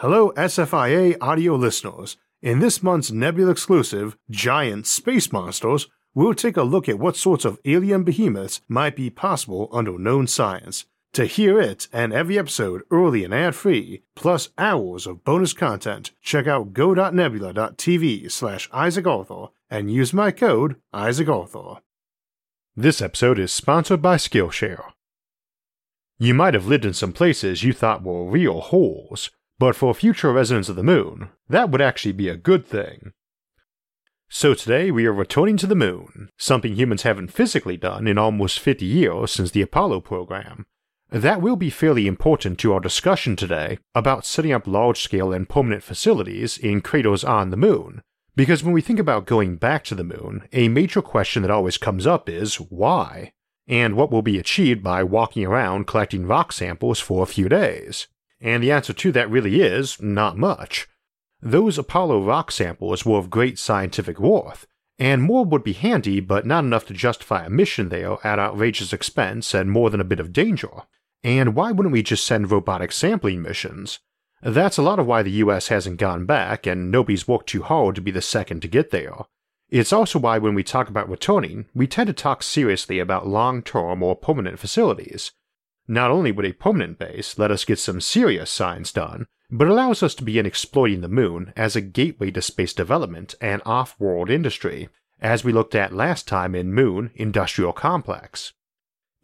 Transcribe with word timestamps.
Hello, 0.00 0.30
SFIA 0.36 1.16
audio 1.20 1.56
listeners. 1.56 2.16
In 2.40 2.60
this 2.60 2.84
month's 2.84 3.10
Nebula 3.10 3.50
exclusive, 3.50 4.16
Giant 4.30 4.86
Space 4.86 5.32
Monsters, 5.32 5.88
we'll 6.14 6.34
take 6.34 6.56
a 6.56 6.62
look 6.62 6.88
at 6.88 7.00
what 7.00 7.16
sorts 7.16 7.44
of 7.44 7.58
alien 7.64 8.04
behemoths 8.04 8.60
might 8.68 8.94
be 8.94 9.10
possible 9.10 9.68
under 9.72 9.98
known 9.98 10.28
science. 10.28 10.84
To 11.14 11.24
hear 11.24 11.60
it 11.60 11.88
and 11.92 12.12
every 12.12 12.38
episode 12.38 12.82
early 12.92 13.24
and 13.24 13.34
ad 13.34 13.56
free, 13.56 14.04
plus 14.14 14.50
hours 14.56 15.04
of 15.04 15.24
bonus 15.24 15.52
content, 15.52 16.12
check 16.22 16.46
out 16.46 16.72
go.nebula.tv 16.72 18.30
slash 18.30 18.70
Isaac 18.72 19.04
Arthur 19.08 19.46
and 19.68 19.90
use 19.90 20.12
my 20.12 20.30
code 20.30 20.76
Isaac 20.92 21.28
Arthur. 21.28 21.80
This 22.76 23.02
episode 23.02 23.40
is 23.40 23.50
sponsored 23.50 24.00
by 24.00 24.14
Skillshare. 24.14 24.92
You 26.20 26.34
might 26.34 26.54
have 26.54 26.68
lived 26.68 26.84
in 26.84 26.94
some 26.94 27.12
places 27.12 27.64
you 27.64 27.72
thought 27.72 28.04
were 28.04 28.30
real 28.30 28.60
holes, 28.60 29.30
but 29.58 29.74
for 29.74 29.94
future 29.94 30.32
residents 30.32 30.68
of 30.68 30.76
the 30.76 30.82
moon, 30.82 31.30
that 31.48 31.70
would 31.70 31.80
actually 31.80 32.12
be 32.12 32.28
a 32.28 32.36
good 32.36 32.66
thing. 32.66 33.12
So 34.28 34.54
today 34.54 34.90
we 34.90 35.06
are 35.06 35.12
returning 35.12 35.56
to 35.56 35.66
the 35.66 35.74
moon, 35.74 36.28
something 36.36 36.74
humans 36.74 37.02
haven't 37.02 37.32
physically 37.32 37.76
done 37.76 38.06
in 38.06 38.18
almost 38.18 38.60
50 38.60 38.84
years 38.84 39.32
since 39.32 39.50
the 39.50 39.62
Apollo 39.62 40.00
program. 40.00 40.66
That 41.10 41.40
will 41.40 41.56
be 41.56 41.70
fairly 41.70 42.06
important 42.06 42.58
to 42.58 42.74
our 42.74 42.80
discussion 42.80 43.34
today 43.34 43.78
about 43.94 44.26
setting 44.26 44.52
up 44.52 44.66
large 44.66 45.00
scale 45.00 45.32
and 45.32 45.48
permanent 45.48 45.82
facilities 45.82 46.58
in 46.58 46.82
craters 46.82 47.24
on 47.24 47.48
the 47.48 47.56
moon, 47.56 48.02
because 48.36 48.62
when 48.62 48.74
we 48.74 48.82
think 48.82 48.98
about 48.98 49.26
going 49.26 49.56
back 49.56 49.82
to 49.84 49.94
the 49.94 50.04
moon, 50.04 50.46
a 50.52 50.68
major 50.68 51.00
question 51.00 51.42
that 51.42 51.50
always 51.50 51.78
comes 51.78 52.06
up 52.06 52.28
is 52.28 52.56
why? 52.56 53.32
And 53.66 53.96
what 53.96 54.10
will 54.10 54.22
be 54.22 54.38
achieved 54.38 54.82
by 54.82 55.02
walking 55.02 55.44
around 55.44 55.86
collecting 55.86 56.26
rock 56.26 56.52
samples 56.52 57.00
for 57.00 57.22
a 57.22 57.26
few 57.26 57.48
days? 57.48 58.06
And 58.40 58.62
the 58.62 58.72
answer 58.72 58.92
to 58.92 59.12
that 59.12 59.30
really 59.30 59.60
is 59.60 60.00
not 60.00 60.36
much. 60.36 60.86
Those 61.40 61.78
Apollo 61.78 62.24
rock 62.24 62.50
samples 62.50 63.04
were 63.04 63.18
of 63.18 63.30
great 63.30 63.58
scientific 63.58 64.18
worth, 64.18 64.66
and 64.98 65.22
more 65.22 65.44
would 65.44 65.62
be 65.62 65.72
handy, 65.72 66.20
but 66.20 66.46
not 66.46 66.64
enough 66.64 66.86
to 66.86 66.94
justify 66.94 67.44
a 67.44 67.50
mission 67.50 67.88
there 67.88 68.16
at 68.26 68.38
outrageous 68.38 68.92
expense 68.92 69.54
and 69.54 69.70
more 69.70 69.90
than 69.90 70.00
a 70.00 70.04
bit 70.04 70.20
of 70.20 70.32
danger. 70.32 70.82
And 71.22 71.54
why 71.54 71.72
wouldn't 71.72 71.92
we 71.92 72.02
just 72.02 72.26
send 72.26 72.50
robotic 72.50 72.92
sampling 72.92 73.42
missions? 73.42 74.00
That's 74.42 74.78
a 74.78 74.82
lot 74.82 74.98
of 74.98 75.06
why 75.06 75.22
the 75.22 75.32
US 75.42 75.68
hasn't 75.68 75.98
gone 75.98 76.26
back, 76.26 76.66
and 76.66 76.90
nobody's 76.90 77.26
worked 77.26 77.48
too 77.48 77.62
hard 77.62 77.94
to 77.96 78.00
be 78.00 78.10
the 78.10 78.22
second 78.22 78.62
to 78.62 78.68
get 78.68 78.90
there. 78.90 79.14
It's 79.68 79.92
also 79.92 80.18
why 80.18 80.38
when 80.38 80.54
we 80.54 80.62
talk 80.62 80.88
about 80.88 81.08
returning, 81.10 81.66
we 81.74 81.86
tend 81.86 82.06
to 82.06 82.12
talk 82.12 82.42
seriously 82.42 82.98
about 82.98 83.26
long 83.26 83.62
term 83.62 84.02
or 84.02 84.16
permanent 84.16 84.58
facilities. 84.58 85.32
Not 85.90 86.10
only 86.10 86.30
would 86.30 86.44
a 86.44 86.52
permanent 86.52 86.98
base 86.98 87.38
let 87.38 87.50
us 87.50 87.64
get 87.64 87.78
some 87.78 88.02
serious 88.02 88.50
science 88.50 88.92
done, 88.92 89.26
but 89.50 89.68
allows 89.68 90.02
us 90.02 90.14
to 90.16 90.24
begin 90.24 90.44
exploiting 90.44 91.00
the 91.00 91.08
moon 91.08 91.54
as 91.56 91.74
a 91.74 91.80
gateway 91.80 92.30
to 92.32 92.42
space 92.42 92.74
development 92.74 93.34
and 93.40 93.62
off 93.64 93.98
world 93.98 94.28
industry, 94.28 94.90
as 95.20 95.42
we 95.42 95.52
looked 95.52 95.74
at 95.74 95.94
last 95.94 96.28
time 96.28 96.54
in 96.54 96.74
Moon 96.74 97.10
Industrial 97.14 97.72
Complex. 97.72 98.52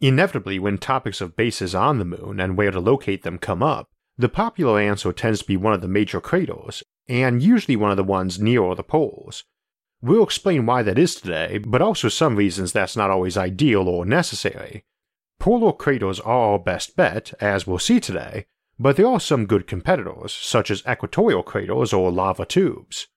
Inevitably, 0.01 0.57
when 0.57 0.79
topics 0.79 1.21
of 1.21 1.35
bases 1.35 1.75
on 1.75 1.99
the 1.99 2.05
moon 2.05 2.39
and 2.39 2.57
where 2.57 2.71
to 2.71 2.79
locate 2.79 3.21
them 3.21 3.37
come 3.37 3.61
up, 3.61 3.87
the 4.17 4.27
popular 4.27 4.79
answer 4.79 5.13
tends 5.13 5.41
to 5.41 5.47
be 5.47 5.57
one 5.57 5.73
of 5.73 5.81
the 5.81 5.87
major 5.87 6.19
craters, 6.19 6.83
and 7.07 7.43
usually 7.43 7.75
one 7.75 7.91
of 7.91 7.97
the 7.97 8.03
ones 8.03 8.39
nearer 8.39 8.73
the 8.73 8.83
poles. 8.83 9.43
We'll 10.01 10.23
explain 10.23 10.65
why 10.65 10.81
that 10.81 10.97
is 10.97 11.15
today, 11.15 11.59
but 11.59 11.81
also 11.81 12.09
some 12.09 12.35
reasons 12.35 12.71
that's 12.71 12.97
not 12.97 13.11
always 13.11 13.37
ideal 13.37 13.87
or 13.87 14.05
necessary, 14.05 14.83
Polar 15.39 15.73
craters 15.73 16.19
are 16.19 16.53
our 16.53 16.59
best 16.59 16.95
bet, 16.95 17.33
as 17.39 17.67
we'll 17.67 17.79
see 17.79 17.99
today, 17.99 18.45
but 18.79 18.95
there 18.95 19.07
are 19.07 19.19
some 19.19 19.45
good 19.45 19.67
competitors, 19.67 20.33
such 20.33 20.71
as 20.71 20.83
equatorial 20.89 21.43
craters 21.43 21.93
or 21.93 22.11
lava 22.11 22.45
tubes. 22.45 23.07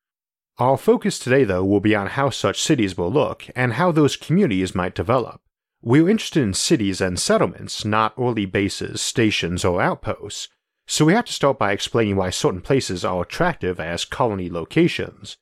Our 0.58 0.77
focus 0.77 1.19
today, 1.19 1.44
though, 1.44 1.64
will 1.64 1.80
be 1.80 1.94
on 1.94 2.08
how 2.08 2.30
such 2.30 2.62
cities 2.62 2.98
will 2.98 3.12
look 3.12 3.47
and 3.55 3.75
how 3.75 3.92
those 3.92 4.16
communities 4.16 4.75
might 4.75 4.94
develop. 4.94 5.41
We're 5.81 6.09
interested 6.09 6.43
in 6.43 6.54
cities 6.54 7.00
and 7.00 7.19
settlements, 7.19 7.84
not 7.84 8.15
early 8.19 8.44
bases, 8.44 9.00
stations, 9.00 9.64
or 9.64 9.81
outposts, 9.81 10.48
so 10.88 11.04
we 11.04 11.12
have 11.12 11.26
to 11.26 11.32
start 11.32 11.59
by 11.59 11.72
explaining 11.72 12.16
why 12.16 12.31
certain 12.31 12.62
places 12.62 13.04
are 13.04 13.22
attractive 13.22 13.78
as 13.78 14.04
colony 14.04 14.50
locations. 14.50 15.37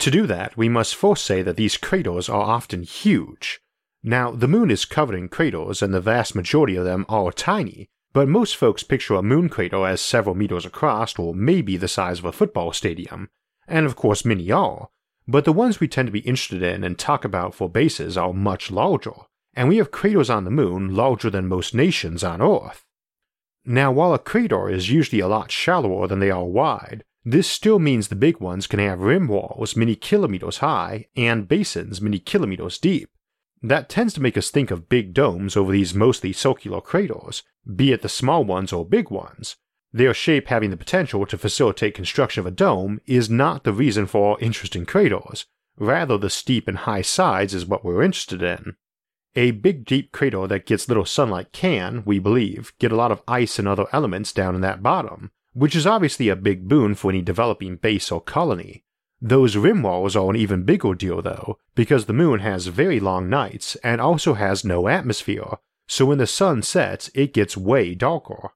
To 0.00 0.10
do 0.10 0.26
that, 0.26 0.56
we 0.56 0.68
must 0.68 0.94
first 0.96 1.24
say 1.24 1.42
that 1.42 1.56
these 1.56 1.76
craters 1.76 2.28
are 2.28 2.42
often 2.42 2.82
huge, 2.82 3.60
now, 4.02 4.30
the 4.30 4.48
moon 4.48 4.70
is 4.70 4.86
covered 4.86 5.14
in 5.14 5.28
craters, 5.28 5.82
and 5.82 5.92
the 5.92 6.00
vast 6.00 6.34
majority 6.34 6.76
of 6.76 6.84
them 6.84 7.04
are 7.08 7.30
tiny, 7.30 7.90
but 8.12 8.28
most 8.28 8.56
folks 8.56 8.82
picture 8.82 9.14
a 9.14 9.22
moon 9.22 9.48
crater 9.48 9.86
as 9.86 10.00
several 10.00 10.34
meters 10.34 10.64
across 10.64 11.18
or 11.18 11.34
maybe 11.34 11.76
the 11.76 11.88
size 11.88 12.18
of 12.18 12.24
a 12.24 12.32
football 12.32 12.72
stadium, 12.72 13.28
and 13.68 13.84
of 13.84 13.96
course 13.96 14.24
many 14.24 14.50
are, 14.50 14.88
but 15.28 15.44
the 15.44 15.52
ones 15.52 15.80
we 15.80 15.86
tend 15.86 16.06
to 16.08 16.12
be 16.12 16.20
interested 16.20 16.62
in 16.62 16.82
and 16.82 16.98
talk 16.98 17.24
about 17.24 17.54
for 17.54 17.68
bases 17.68 18.16
are 18.16 18.32
much 18.32 18.70
larger, 18.70 19.12
and 19.54 19.68
we 19.68 19.76
have 19.76 19.90
craters 19.90 20.30
on 20.30 20.44
the 20.44 20.50
moon 20.50 20.94
larger 20.94 21.28
than 21.28 21.46
most 21.46 21.74
nations 21.74 22.24
on 22.24 22.40
Earth. 22.40 22.84
Now, 23.66 23.92
while 23.92 24.14
a 24.14 24.18
crater 24.18 24.70
is 24.70 24.90
usually 24.90 25.20
a 25.20 25.28
lot 25.28 25.52
shallower 25.52 26.08
than 26.08 26.20
they 26.20 26.30
are 26.30 26.44
wide, 26.44 27.04
this 27.22 27.48
still 27.48 27.78
means 27.78 28.08
the 28.08 28.16
big 28.16 28.40
ones 28.40 28.66
can 28.66 28.80
have 28.80 29.00
rim 29.00 29.28
walls 29.28 29.76
many 29.76 29.94
kilometers 29.94 30.58
high 30.58 31.06
and 31.14 31.46
basins 31.46 32.00
many 32.00 32.18
kilometers 32.18 32.78
deep. 32.78 33.10
That 33.62 33.88
tends 33.88 34.14
to 34.14 34.22
make 34.22 34.38
us 34.38 34.50
think 34.50 34.70
of 34.70 34.88
big 34.88 35.12
domes 35.12 35.56
over 35.56 35.70
these 35.72 35.94
mostly 35.94 36.32
circular 36.32 36.80
craters, 36.80 37.42
be 37.76 37.92
it 37.92 38.02
the 38.02 38.08
small 38.08 38.44
ones 38.44 38.72
or 38.72 38.86
big 38.86 39.10
ones. 39.10 39.56
Their 39.92 40.14
shape 40.14 40.48
having 40.48 40.70
the 40.70 40.76
potential 40.76 41.26
to 41.26 41.36
facilitate 41.36 41.94
construction 41.94 42.40
of 42.40 42.46
a 42.46 42.50
dome 42.50 43.00
is 43.06 43.28
not 43.28 43.64
the 43.64 43.72
reason 43.72 44.06
for 44.06 44.32
our 44.32 44.40
interest 44.40 44.76
in 44.76 44.86
craters, 44.86 45.46
rather, 45.76 46.16
the 46.16 46.30
steep 46.30 46.68
and 46.68 46.78
high 46.78 47.02
sides 47.02 47.54
is 47.54 47.66
what 47.66 47.84
we're 47.84 48.02
interested 48.02 48.42
in. 48.42 48.76
A 49.36 49.50
big 49.50 49.84
deep 49.84 50.10
crater 50.10 50.46
that 50.46 50.66
gets 50.66 50.88
little 50.88 51.04
sunlight 51.04 51.52
can, 51.52 52.02
we 52.04 52.18
believe, 52.18 52.72
get 52.78 52.92
a 52.92 52.96
lot 52.96 53.12
of 53.12 53.22
ice 53.28 53.58
and 53.58 53.68
other 53.68 53.86
elements 53.92 54.32
down 54.32 54.54
in 54.54 54.60
that 54.62 54.82
bottom, 54.82 55.30
which 55.52 55.76
is 55.76 55.86
obviously 55.86 56.28
a 56.28 56.36
big 56.36 56.68
boon 56.68 56.94
for 56.94 57.10
any 57.10 57.22
developing 57.22 57.76
base 57.76 58.10
or 58.10 58.20
colony, 58.20 58.84
those 59.20 59.56
rim 59.56 59.82
walls 59.82 60.16
are 60.16 60.30
an 60.30 60.36
even 60.36 60.62
bigger 60.62 60.94
deal 60.94 61.20
though, 61.20 61.58
because 61.74 62.06
the 62.06 62.12
moon 62.12 62.40
has 62.40 62.68
very 62.68 62.98
long 62.98 63.28
nights 63.28 63.76
and 63.76 64.00
also 64.00 64.34
has 64.34 64.64
no 64.64 64.88
atmosphere, 64.88 65.58
so 65.86 66.06
when 66.06 66.18
the 66.18 66.26
sun 66.26 66.62
sets, 66.62 67.10
it 67.14 67.34
gets 67.34 67.56
way 67.56 67.94
darker. 67.94 68.50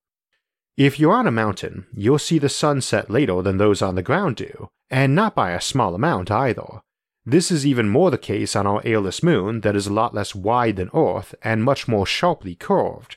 If 0.77 0.99
you're 0.99 1.13
on 1.13 1.27
a 1.27 1.31
mountain, 1.31 1.87
you'll 1.93 2.19
see 2.19 2.39
the 2.39 2.49
sun 2.49 2.81
set 2.81 3.11
later 3.11 3.43
than 3.43 3.59
those 3.59 3.83
on 3.83 3.95
the 3.95 4.03
ground 4.03 4.37
do, 4.37 4.71
and 4.91 5.15
not 5.15 5.35
by 5.35 5.51
a 5.53 5.61
small 5.61 5.95
amount 5.95 6.31
either. 6.31 6.83
This 7.27 7.51
is 7.51 7.67
even 7.67 7.89
more 7.89 8.11
the 8.11 8.19
case 8.19 8.57
on 8.57 8.67
our 8.67 8.83
airless 8.85 9.23
moon 9.23 9.61
that 9.61 9.77
is 9.77 9.87
a 9.87 9.93
lot 9.93 10.15
less 10.15 10.35
wide 10.35 10.77
than 10.77 10.91
Earth 10.93 11.35
and 11.43 11.63
much 11.63 11.87
more 11.87 12.07
sharply 12.07 12.55
curved. 12.55 13.17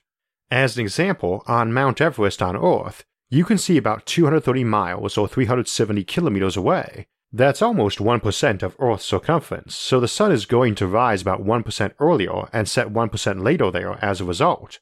As 0.50 0.78
an 0.78 0.82
example, 0.82 1.44
on 1.48 1.74
Mount 1.74 2.00
Everest 2.00 2.42
on 2.42 2.56
Earth, 2.56 3.04
you 3.30 3.44
can 3.44 3.58
see 3.58 3.76
about 3.76 4.06
230 4.06 4.64
miles 4.64 5.18
or 5.18 5.28
370 5.28 6.04
kilometers 6.06 6.56
away, 6.56 7.08
that's 7.38 7.62
almost 7.62 8.00
1% 8.00 8.64
of 8.64 8.76
Earth's 8.80 9.06
circumference, 9.06 9.76
so 9.76 10.00
the 10.00 10.08
Sun 10.08 10.32
is 10.32 10.46
going 10.46 10.76
to 10.76 10.88
rise 10.88 11.22
about 11.22 11.44
1% 11.44 11.94
earlier 12.00 12.48
and 12.52 12.68
set 12.68 12.94
1% 12.94 13.44
later 13.44 13.72
there 13.72 14.04
as 14.04 14.20
a 14.20 14.26
result. 14.26 14.80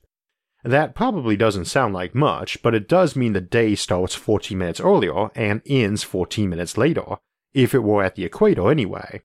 That 0.63 0.95
probably 0.95 1.37
doesn't 1.37 1.65
sound 1.65 1.93
like 1.93 2.15
much, 2.15 2.61
but 2.63 2.73
it 2.73 2.87
does 2.87 3.15
mean 3.15 3.33
the 3.33 3.41
day 3.41 3.75
starts 3.75 4.15
14 4.15 4.57
minutes 4.57 4.79
earlier 4.79 5.29
and 5.35 5.61
ends 5.65 6.03
14 6.03 6.49
minutes 6.49 6.77
later, 6.77 7.17
if 7.53 7.75
it 7.75 7.83
were 7.83 8.03
at 8.03 8.15
the 8.15 8.25
equator 8.25 8.71
anyway. 8.71 9.21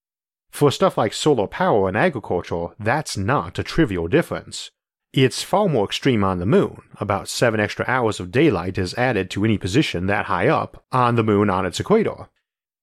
For 0.50 0.70
stuff 0.70 0.98
like 0.98 1.12
solar 1.12 1.46
power 1.46 1.88
and 1.88 1.96
agriculture, 1.96 2.68
that's 2.78 3.16
not 3.16 3.58
a 3.58 3.62
trivial 3.62 4.08
difference. 4.08 4.70
It's 5.12 5.42
far 5.42 5.68
more 5.68 5.86
extreme 5.86 6.22
on 6.22 6.38
the 6.38 6.46
moon, 6.46 6.82
about 6.98 7.28
7 7.28 7.58
extra 7.58 7.84
hours 7.88 8.20
of 8.20 8.30
daylight 8.30 8.78
is 8.78 8.94
added 8.94 9.30
to 9.30 9.44
any 9.44 9.58
position 9.58 10.06
that 10.06 10.26
high 10.26 10.48
up 10.48 10.84
on 10.92 11.16
the 11.16 11.24
moon 11.24 11.48
on 11.48 11.64
its 11.64 11.80
equator, 11.80 12.28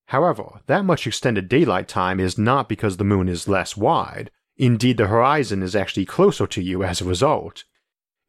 However, 0.07 0.61
that 0.67 0.85
much 0.85 1.05
extended 1.05 1.49
daylight 1.49 1.87
time 1.87 2.19
is 2.19 2.37
not 2.37 2.69
because 2.69 2.97
the 2.97 3.03
moon 3.03 3.27
is 3.27 3.47
less 3.47 3.75
wide, 3.75 4.31
indeed, 4.55 4.97
the 4.97 5.07
horizon 5.07 5.61
is 5.61 5.75
actually 5.75 6.05
closer 6.05 6.47
to 6.47 6.61
you 6.61 6.83
as 6.83 7.01
a 7.01 7.05
result. 7.05 7.65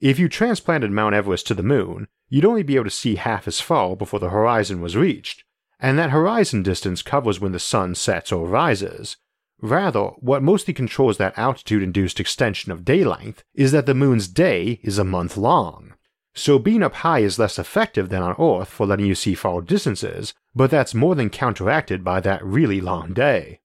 If 0.00 0.18
you 0.18 0.28
transplanted 0.28 0.90
Mount 0.90 1.14
Everest 1.14 1.46
to 1.48 1.54
the 1.54 1.62
moon, 1.62 2.08
you'd 2.28 2.44
only 2.44 2.64
be 2.64 2.74
able 2.74 2.84
to 2.84 2.90
see 2.90 3.14
half 3.14 3.46
as 3.46 3.60
far 3.60 3.96
before 3.96 4.20
the 4.20 4.30
horizon 4.30 4.80
was 4.80 4.96
reached, 4.96 5.44
and 5.78 5.96
that 5.98 6.10
horizon 6.10 6.64
distance 6.64 7.00
covers 7.00 7.40
when 7.40 7.52
the 7.52 7.60
sun 7.60 7.94
sets 7.94 8.32
or 8.32 8.48
rises. 8.48 9.16
Rather, 9.60 10.06
what 10.18 10.42
mostly 10.42 10.74
controls 10.74 11.16
that 11.18 11.38
altitude 11.38 11.82
induced 11.82 12.20
extension 12.20 12.72
of 12.72 12.84
day 12.84 13.04
length 13.04 13.42
is 13.54 13.70
that 13.72 13.86
the 13.86 13.94
moon's 13.94 14.28
day 14.28 14.80
is 14.82 14.98
a 14.98 15.04
month 15.04 15.36
long. 15.36 15.94
So 16.38 16.60
being 16.60 16.84
up 16.84 16.94
high 16.94 17.18
is 17.18 17.40
less 17.40 17.58
effective 17.58 18.10
than 18.10 18.22
on 18.22 18.36
Earth 18.38 18.68
for 18.68 18.86
letting 18.86 19.06
you 19.06 19.16
see 19.16 19.34
far 19.34 19.60
distances, 19.60 20.34
but 20.54 20.70
that's 20.70 20.94
more 20.94 21.16
than 21.16 21.30
counteracted 21.30 22.04
by 22.04 22.20
that 22.20 22.44
really 22.44 22.80
long 22.80 23.12
day. 23.12 23.58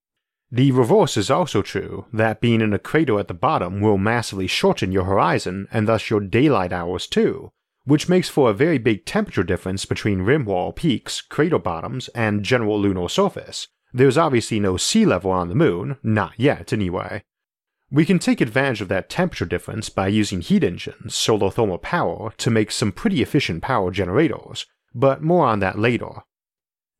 The 0.50 0.72
reverse 0.72 1.16
is 1.16 1.30
also 1.30 1.62
true, 1.62 2.06
that 2.12 2.40
being 2.40 2.60
in 2.60 2.72
a 2.72 2.80
crater 2.80 3.20
at 3.20 3.28
the 3.28 3.34
bottom 3.34 3.80
will 3.80 3.96
massively 3.96 4.48
shorten 4.48 4.90
your 4.90 5.04
horizon 5.04 5.68
and 5.70 5.86
thus 5.86 6.10
your 6.10 6.18
daylight 6.18 6.72
hours 6.72 7.06
too, 7.06 7.52
which 7.84 8.08
makes 8.08 8.28
for 8.28 8.50
a 8.50 8.54
very 8.54 8.78
big 8.78 9.06
temperature 9.06 9.44
difference 9.44 9.84
between 9.84 10.22
rim 10.22 10.44
wall 10.44 10.72
peaks, 10.72 11.20
crater 11.20 11.60
bottoms, 11.60 12.08
and 12.08 12.42
general 12.42 12.80
lunar 12.80 13.08
surface. 13.08 13.68
There's 13.92 14.18
obviously 14.18 14.58
no 14.58 14.78
sea 14.78 15.06
level 15.06 15.30
on 15.30 15.48
the 15.48 15.54
moon, 15.54 15.96
not 16.02 16.32
yet 16.36 16.72
anyway. 16.72 17.22
We 17.90 18.04
can 18.04 18.18
take 18.18 18.40
advantage 18.40 18.80
of 18.80 18.88
that 18.88 19.08
temperature 19.08 19.44
difference 19.44 19.88
by 19.88 20.08
using 20.08 20.40
heat 20.40 20.64
engines, 20.64 21.14
solar 21.14 21.50
thermal 21.50 21.78
power, 21.78 22.32
to 22.38 22.50
make 22.50 22.70
some 22.70 22.92
pretty 22.92 23.22
efficient 23.22 23.62
power 23.62 23.90
generators, 23.90 24.66
but 24.94 25.22
more 25.22 25.46
on 25.46 25.60
that 25.60 25.78
later. 25.78 26.22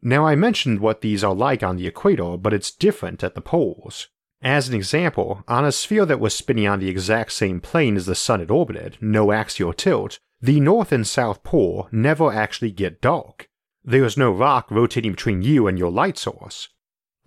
Now, 0.02 0.26
I 0.26 0.34
mentioned 0.34 0.80
what 0.80 1.00
these 1.00 1.24
are 1.24 1.34
like 1.34 1.62
on 1.62 1.76
the 1.76 1.86
equator, 1.86 2.36
but 2.36 2.52
it's 2.52 2.70
different 2.70 3.24
at 3.24 3.34
the 3.34 3.40
poles. 3.40 4.08
As 4.42 4.68
an 4.68 4.74
example, 4.74 5.42
on 5.48 5.64
a 5.64 5.72
sphere 5.72 6.04
that 6.04 6.20
was 6.20 6.34
spinning 6.34 6.66
on 6.66 6.78
the 6.78 6.90
exact 6.90 7.32
same 7.32 7.60
plane 7.60 7.96
as 7.96 8.04
the 8.04 8.14
Sun 8.14 8.42
it 8.42 8.50
orbited, 8.50 8.98
no 9.00 9.32
axial 9.32 9.72
tilt, 9.72 10.18
the 10.42 10.60
North 10.60 10.92
and 10.92 11.06
South 11.06 11.42
Pole 11.42 11.88
never 11.90 12.30
actually 12.30 12.70
get 12.70 13.00
dark. 13.00 13.48
There 13.82 14.04
is 14.04 14.18
no 14.18 14.30
rock 14.30 14.70
rotating 14.70 15.12
between 15.12 15.40
you 15.40 15.66
and 15.66 15.78
your 15.78 15.90
light 15.90 16.18
source. 16.18 16.68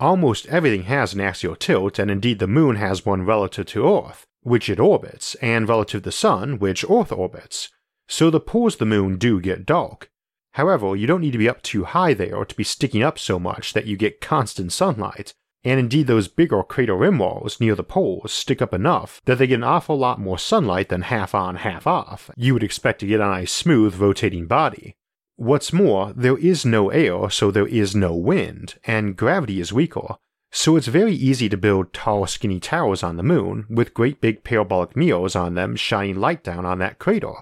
Almost 0.00 0.46
everything 0.46 0.84
has 0.84 1.12
an 1.12 1.20
axial 1.20 1.56
tilt, 1.56 1.98
and 1.98 2.10
indeed 2.10 2.38
the 2.38 2.46
Moon 2.46 2.76
has 2.76 3.04
one 3.04 3.22
relative 3.22 3.66
to 3.66 3.88
Earth, 3.88 4.24
which 4.42 4.68
it 4.68 4.78
orbits, 4.78 5.34
and 5.36 5.68
relative 5.68 6.02
to 6.02 6.04
the 6.04 6.12
Sun, 6.12 6.60
which 6.60 6.84
Earth 6.88 7.10
orbits. 7.10 7.70
So 8.06 8.30
the 8.30 8.38
poles 8.38 8.74
of 8.74 8.78
the 8.78 8.86
Moon 8.86 9.18
do 9.18 9.40
get 9.40 9.66
dark. 9.66 10.08
However, 10.52 10.94
you 10.94 11.06
don't 11.06 11.20
need 11.20 11.32
to 11.32 11.38
be 11.38 11.48
up 11.48 11.62
too 11.62 11.84
high 11.84 12.14
there 12.14 12.44
to 12.44 12.54
be 12.54 12.64
sticking 12.64 13.02
up 13.02 13.18
so 13.18 13.38
much 13.38 13.72
that 13.72 13.86
you 13.86 13.96
get 13.96 14.20
constant 14.20 14.72
sunlight, 14.72 15.34
and 15.64 15.80
indeed 15.80 16.06
those 16.06 16.28
bigger 16.28 16.62
crater 16.62 16.96
rim 16.96 17.18
walls 17.18 17.60
near 17.60 17.74
the 17.74 17.82
poles 17.82 18.32
stick 18.32 18.62
up 18.62 18.72
enough 18.72 19.20
that 19.24 19.38
they 19.38 19.46
get 19.46 19.56
an 19.56 19.64
awful 19.64 19.98
lot 19.98 20.20
more 20.20 20.38
sunlight 20.38 20.88
than 20.88 21.02
half 21.02 21.34
on, 21.34 21.56
half 21.56 21.86
off 21.86 22.30
you 22.36 22.54
would 22.54 22.62
expect 22.62 23.00
to 23.00 23.06
get 23.06 23.20
on 23.20 23.38
a 23.38 23.46
smooth 23.46 23.96
rotating 23.96 24.46
body. 24.46 24.94
What's 25.38 25.72
more, 25.72 26.12
there 26.16 26.36
is 26.36 26.66
no 26.66 26.90
air, 26.90 27.30
so 27.30 27.52
there 27.52 27.68
is 27.68 27.94
no 27.94 28.12
wind, 28.12 28.74
and 28.82 29.16
gravity 29.16 29.60
is 29.60 29.72
weaker, 29.72 30.16
so 30.50 30.74
it's 30.74 30.88
very 30.88 31.14
easy 31.14 31.48
to 31.48 31.56
build 31.56 31.92
tall, 31.92 32.26
skinny 32.26 32.58
towers 32.58 33.04
on 33.04 33.16
the 33.16 33.22
moon 33.22 33.64
with 33.70 33.94
great 33.94 34.20
big 34.20 34.42
parabolic 34.42 34.96
mirrors 34.96 35.36
on 35.36 35.54
them 35.54 35.76
shining 35.76 36.18
light 36.18 36.42
down 36.42 36.66
on 36.66 36.80
that 36.80 36.98
crater. 36.98 37.34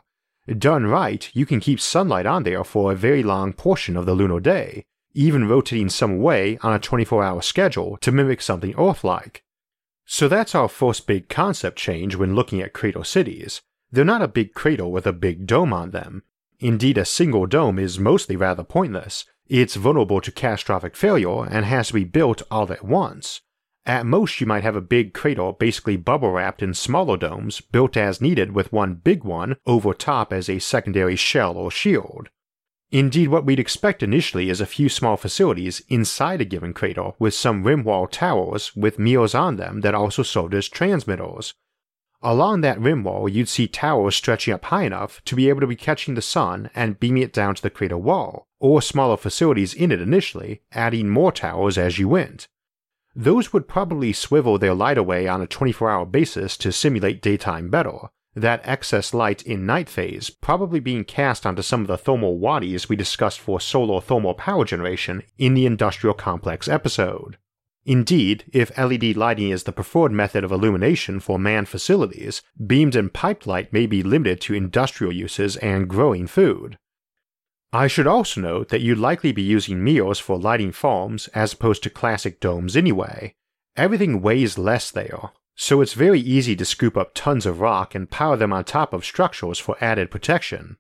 Done 0.47 0.85
right, 0.85 1.31
you 1.33 1.47
can 1.47 1.59
keep 1.59 1.81
sunlight 1.81 2.27
on 2.27 2.43
there 2.43 2.65
for 2.65 2.93
a 2.93 2.97
very 2.97 3.23
long 3.23 3.55
portion 3.55 3.97
of 3.97 4.05
the 4.05 4.13
lunar 4.13 4.41
day, 4.41 4.85
even 5.15 5.49
rotating 5.49 5.89
some 5.89 6.21
way 6.21 6.59
on 6.63 6.75
a 6.75 6.79
24 6.79 7.25
hour 7.25 7.41
schedule 7.41 7.97
to 8.03 8.13
mimic 8.13 8.43
something 8.43 8.75
Earth 8.79 9.05
like. 9.05 9.43
So 10.05 10.29
that's 10.29 10.55
our 10.55 10.69
first 10.69 11.07
big 11.07 11.31
concept 11.31 11.79
change 11.79 12.15
when 12.15 12.35
looking 12.35 12.61
at 12.61 12.75
crater 12.75 13.05
cities. 13.05 13.63
They're 13.91 14.05
not 14.05 14.21
a 14.21 14.29
big 14.29 14.53
crater 14.53 14.87
with 14.87 15.07
a 15.07 15.15
big 15.15 15.47
dome 15.47 15.73
on 15.73 15.93
them. 15.93 16.25
Indeed, 16.59 16.99
a 16.99 17.05
single 17.05 17.47
dome 17.47 17.79
is 17.79 17.99
mostly 17.99 18.37
rather 18.37 18.65
pointless. 18.65 19.25
It's 19.47 19.77
vulnerable 19.77 20.21
to 20.21 20.33
catastrophic 20.33 20.97
failure 20.97 21.45
and 21.45 21.65
has 21.65 21.89
to 21.89 21.95
be 21.95 22.05
built 22.05 22.43
all 22.51 22.73
at 22.73 22.85
once. 22.85 23.43
At 23.85 24.05
most, 24.05 24.41
you 24.41 24.47
might 24.47 24.65
have 24.65 24.75
a 24.75 24.81
big 24.81 25.15
crater 25.15 25.53
basically 25.53 25.97
bubble 25.97 26.33
wrapped 26.33 26.63
in 26.63 26.75
smaller 26.75 27.17
domes 27.17 27.61
built 27.61 27.97
as 27.97 28.21
needed 28.21 28.53
with 28.53 28.73
one 28.73 28.95
big 28.95 29.23
one 29.23 29.57
over 29.65 29.95
top 29.95 30.33
as 30.33 30.49
a 30.49 30.59
secondary 30.59 31.15
shell 31.15 31.57
or 31.57 31.71
shield. 31.71 32.29
Indeed, 32.91 33.29
what 33.29 33.45
we'd 33.45 33.61
expect 33.61 34.03
initially 34.03 34.49
is 34.49 34.61
a 34.61 34.67
few 34.67 34.89
small 34.89 35.17
facilities 35.17 35.83
inside 35.89 36.41
a 36.41 36.45
given 36.45 36.73
crater 36.73 37.13
with 37.19 37.35
some 37.35 37.63
rim 37.63 37.85
wall 37.85 38.07
towers 38.07 38.75
with 38.75 38.99
mirrors 38.99 39.35
on 39.35 39.57
them 39.57 39.83
that 39.83 39.95
also 39.95 40.23
served 40.23 40.55
as 40.55 40.69
transmitters. 40.69 41.55
Along 42.29 42.63
that 42.63 42.81
rim 42.81 43.05
wall, 43.05 43.29
you'd 43.29 43.49
see 43.49 43.69
towers 43.69 44.17
stretching 44.17 44.53
up 44.53 44.65
high 44.65 44.83
enough 44.83 45.23
to 45.27 45.37
be 45.37 45.49
able 45.49 45.61
to 45.61 45.67
be 45.69 45.77
catching 45.77 46.15
the 46.15 46.21
sun 46.21 46.71
and 46.75 46.99
beaming 46.99 47.23
it 47.23 47.33
down 47.33 47.55
to 47.55 47.63
the 47.63 47.71
crater 47.71 47.97
wall, 47.97 48.49
or 48.59 48.83
smaller 48.83 49.17
facilities 49.17 49.73
in 49.73 49.93
it 49.93 50.01
initially, 50.01 50.61
adding 50.73 51.09
more 51.09 51.31
towers 51.31 51.79
as 51.79 52.01
you 52.01 52.09
went. 52.09 52.49
Those 53.15 53.53
would 53.53 53.69
probably 53.69 54.13
swivel 54.13 54.59
their 54.59 54.75
light 54.75 54.99
away 54.99 55.29
on 55.29 55.41
a 55.41 55.47
24 55.47 55.89
hour 55.89 56.05
basis 56.05 56.57
to 56.57 56.73
simulate 56.73 57.23
daytime 57.23 57.71
better, 57.71 58.09
that 58.35 58.61
excess 58.65 59.15
light 59.15 59.43
in 59.43 59.65
night 59.65 59.89
phase 59.89 60.29
probably 60.29 60.81
being 60.81 61.05
cast 61.05 61.47
onto 61.47 61.63
some 61.63 61.83
of 61.83 61.87
the 61.87 61.97
thermal 61.97 62.39
wadis 62.39 62.89
we 62.89 62.97
discussed 62.97 63.39
for 63.39 63.61
solar 63.61 64.01
thermal 64.01 64.35
power 64.35 64.65
generation 64.65 65.23
in 65.39 65.55
the 65.55 65.65
industrial 65.65 66.13
complex 66.13 66.67
episode. 66.67 67.39
Indeed, 67.87 68.45
if 68.53 68.77
LED 68.77 69.17
lighting 69.17 69.51
is 69.51 69.63
the 69.63 69.73
preferred 69.73 70.11
method 70.11 70.43
of 70.43 70.51
illumination 70.51 71.21
for 71.21 71.39
manned 71.39 71.69
facilities, 71.69 72.43
beamed 72.67 72.97
and 72.97 73.13
piped 73.13 73.47
light 73.47 73.73
may 73.73 73.87
be 73.87 74.03
limited 74.03 74.41
to 74.43 74.55
industrial 74.55 75.13
uses 75.13 75.57
and 75.59 75.89
growing 75.89 76.27
food. 76.27 76.77
I 77.73 77.87
should 77.87 78.09
also 78.09 78.41
note 78.41 78.71
that 78.71 78.81
you'd 78.81 78.99
likely 78.99 79.31
be 79.31 79.43
using 79.43 79.85
mirrors 79.85 80.19
for 80.19 80.37
lighting 80.37 80.73
farms 80.73 81.29
as 81.29 81.53
opposed 81.53 81.85
to 81.85 81.91
classic 81.91 82.41
domes 82.41 82.77
anyway. 82.77 83.35
Everything 83.77 84.21
weighs 84.21 84.59
less 84.59 84.91
there, 84.91 85.31
so 85.55 85.81
it's 85.81 85.93
very 85.93 86.19
easy 86.19 86.57
to 86.57 86.65
scoop 86.65 86.97
up 86.97 87.13
tons 87.15 87.47
of 87.47 87.61
rock 87.61 87.95
and 87.95 88.11
power 88.11 88.37
them 88.37 88.53
on 88.53 88.65
top 88.65 88.93
of 88.93 89.05
structures 89.05 89.61
for 89.61 89.77
added 89.81 90.11
protection. 90.11 90.77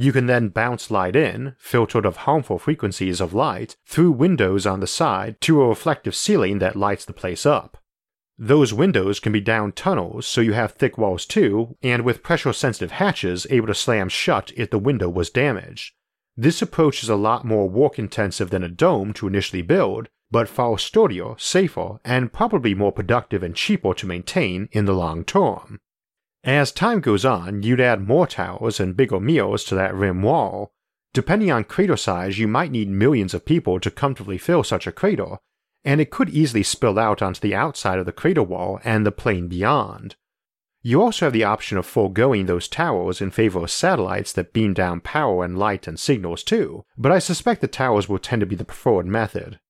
You 0.00 0.12
can 0.12 0.24
then 0.24 0.48
bounce 0.48 0.90
light 0.90 1.14
in, 1.14 1.56
filtered 1.58 2.06
of 2.06 2.24
harmful 2.24 2.58
frequencies 2.58 3.20
of 3.20 3.34
light, 3.34 3.76
through 3.84 4.12
windows 4.12 4.64
on 4.64 4.80
the 4.80 4.86
side 4.86 5.38
to 5.42 5.60
a 5.60 5.68
reflective 5.68 6.14
ceiling 6.14 6.58
that 6.60 6.74
lights 6.74 7.04
the 7.04 7.12
place 7.12 7.44
up. 7.44 7.76
Those 8.38 8.72
windows 8.72 9.20
can 9.20 9.30
be 9.30 9.42
down 9.42 9.72
tunnels, 9.72 10.26
so 10.26 10.40
you 10.40 10.54
have 10.54 10.72
thick 10.72 10.96
walls 10.96 11.26
too, 11.26 11.76
and 11.82 12.02
with 12.02 12.22
pressure 12.22 12.54
sensitive 12.54 12.92
hatches 12.92 13.46
able 13.50 13.66
to 13.66 13.74
slam 13.74 14.08
shut 14.08 14.52
if 14.56 14.70
the 14.70 14.78
window 14.78 15.10
was 15.10 15.28
damaged. 15.28 15.92
This 16.34 16.62
approach 16.62 17.02
is 17.02 17.10
a 17.10 17.14
lot 17.14 17.44
more 17.44 17.68
work 17.68 17.98
intensive 17.98 18.48
than 18.48 18.64
a 18.64 18.70
dome 18.70 19.12
to 19.12 19.26
initially 19.26 19.60
build, 19.60 20.08
but 20.30 20.48
far 20.48 20.78
sturdier, 20.78 21.34
safer, 21.36 22.00
and 22.06 22.32
probably 22.32 22.74
more 22.74 22.90
productive 22.90 23.42
and 23.42 23.54
cheaper 23.54 23.92
to 23.92 24.06
maintain 24.06 24.70
in 24.72 24.86
the 24.86 24.94
long 24.94 25.24
term. 25.24 25.78
As 26.42 26.72
time 26.72 27.00
goes 27.00 27.26
on, 27.26 27.62
you'd 27.62 27.82
add 27.82 28.08
more 28.08 28.26
towers 28.26 28.80
and 28.80 28.96
bigger 28.96 29.20
mirrors 29.20 29.62
to 29.64 29.74
that 29.74 29.94
rim 29.94 30.22
wall. 30.22 30.72
Depending 31.12 31.50
on 31.50 31.64
crater 31.64 31.98
size, 31.98 32.38
you 32.38 32.48
might 32.48 32.70
need 32.70 32.88
millions 32.88 33.34
of 33.34 33.44
people 33.44 33.78
to 33.78 33.90
comfortably 33.90 34.38
fill 34.38 34.64
such 34.64 34.86
a 34.86 34.92
crater, 34.92 35.36
and 35.84 36.00
it 36.00 36.10
could 36.10 36.30
easily 36.30 36.62
spill 36.62 36.98
out 36.98 37.20
onto 37.20 37.40
the 37.40 37.54
outside 37.54 37.98
of 37.98 38.06
the 38.06 38.12
crater 38.12 38.42
wall 38.42 38.80
and 38.84 39.04
the 39.04 39.12
plain 39.12 39.48
beyond. 39.48 40.16
You 40.80 41.02
also 41.02 41.26
have 41.26 41.34
the 41.34 41.44
option 41.44 41.76
of 41.76 41.84
foregoing 41.84 42.46
those 42.46 42.68
towers 42.68 43.20
in 43.20 43.30
favor 43.30 43.62
of 43.62 43.70
satellites 43.70 44.32
that 44.32 44.54
beam 44.54 44.72
down 44.72 45.00
power 45.00 45.44
and 45.44 45.58
light 45.58 45.86
and 45.86 46.00
signals 46.00 46.42
too, 46.42 46.86
but 46.96 47.12
I 47.12 47.18
suspect 47.18 47.60
the 47.60 47.68
towers 47.68 48.08
will 48.08 48.18
tend 48.18 48.40
to 48.40 48.46
be 48.46 48.56
the 48.56 48.64
preferred 48.64 49.04
method. 49.04 49.60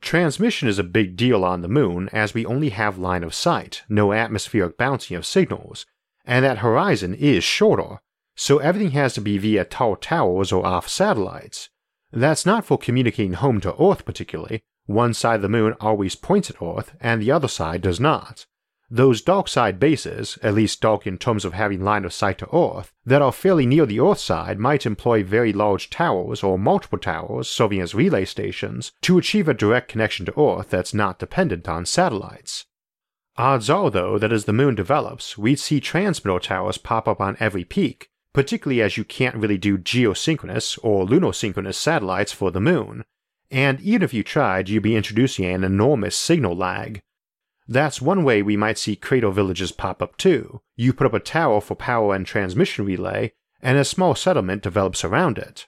Transmission 0.00 0.68
is 0.68 0.78
a 0.78 0.84
big 0.84 1.16
deal 1.16 1.44
on 1.44 1.60
the 1.60 1.68
moon 1.68 2.08
as 2.14 2.32
we 2.32 2.46
only 2.46 2.70
have 2.70 2.96
line 2.96 3.24
of 3.24 3.34
sight, 3.34 3.82
no 3.90 4.14
atmospheric 4.14 4.78
bouncing 4.78 5.14
of 5.16 5.26
signals, 5.26 5.84
and 6.28 6.44
that 6.44 6.58
horizon 6.58 7.14
is 7.14 7.42
shorter, 7.42 7.98
so 8.36 8.58
everything 8.58 8.92
has 8.92 9.14
to 9.14 9.20
be 9.20 9.38
via 9.38 9.64
tall 9.64 9.96
towers 9.96 10.52
or 10.52 10.64
off 10.64 10.86
satellites. 10.86 11.70
That's 12.12 12.46
not 12.46 12.66
for 12.66 12.76
communicating 12.78 13.32
home 13.32 13.60
to 13.62 13.74
Earth 13.82 14.04
particularly, 14.04 14.60
one 14.84 15.14
side 15.14 15.36
of 15.36 15.42
the 15.42 15.48
moon 15.48 15.74
always 15.80 16.14
points 16.14 16.50
at 16.50 16.62
Earth 16.62 16.92
and 17.00 17.20
the 17.20 17.32
other 17.32 17.48
side 17.48 17.80
does 17.80 17.98
not. 17.98 18.44
Those 18.90 19.22
dark 19.22 19.48
side 19.48 19.80
bases, 19.80 20.38
at 20.42 20.54
least 20.54 20.80
dark 20.80 21.06
in 21.06 21.18
terms 21.18 21.44
of 21.44 21.54
having 21.54 21.82
line 21.82 22.04
of 22.04 22.12
sight 22.12 22.38
to 22.38 22.54
Earth, 22.54 22.92
that 23.04 23.20
are 23.22 23.32
fairly 23.32 23.66
near 23.66 23.86
the 23.86 24.00
Earth 24.00 24.18
side 24.18 24.58
might 24.58 24.86
employ 24.86 25.24
very 25.24 25.52
large 25.52 25.90
towers 25.90 26.42
or 26.42 26.58
multiple 26.58 26.98
towers 26.98 27.48
serving 27.48 27.80
as 27.80 27.94
relay 27.94 28.24
stations 28.24 28.92
to 29.02 29.18
achieve 29.18 29.48
a 29.48 29.54
direct 29.54 29.88
connection 29.88 30.26
to 30.26 30.40
Earth 30.40 30.70
that's 30.70 30.94
not 30.94 31.18
dependent 31.18 31.68
on 31.68 31.84
satellites. 31.84 32.66
Odds 33.38 33.70
are, 33.70 33.90
though, 33.90 34.18
that 34.18 34.32
as 34.32 34.44
the 34.44 34.52
moon 34.52 34.74
develops, 34.74 35.38
we'd 35.38 35.58
see 35.58 35.80
transmitter 35.80 36.38
towers 36.38 36.76
pop 36.76 37.08
up 37.08 37.20
on 37.20 37.36
every 37.40 37.64
peak, 37.64 38.10
particularly 38.34 38.82
as 38.82 38.98
you 38.98 39.04
can't 39.04 39.36
really 39.36 39.56
do 39.56 39.78
geosynchronous 39.78 40.78
or 40.82 41.06
lunosynchronous 41.06 41.74
satellites 41.74 42.32
for 42.32 42.50
the 42.50 42.60
moon, 42.60 43.04
and 43.50 43.80
even 43.80 44.02
if 44.02 44.12
you 44.12 44.22
tried, 44.22 44.68
you'd 44.68 44.82
be 44.82 44.96
introducing 44.96 45.46
an 45.46 45.64
enormous 45.64 46.18
signal 46.18 46.54
lag 46.54 47.00
that's 47.68 48.00
one 48.00 48.24
way 48.24 48.40
we 48.40 48.56
might 48.56 48.78
see 48.78 48.96
crater 48.96 49.30
villages 49.30 49.72
pop 49.72 50.00
up 50.00 50.16
too. 50.16 50.62
You 50.74 50.94
put 50.94 51.06
up 51.06 51.12
a 51.12 51.20
tower 51.20 51.60
for 51.60 51.74
power 51.74 52.14
and 52.14 52.24
transmission 52.24 52.86
relay, 52.86 53.32
and 53.60 53.76
a 53.76 53.84
small 53.84 54.14
settlement 54.14 54.62
develops 54.62 55.04
around 55.04 55.36
it. 55.36 55.66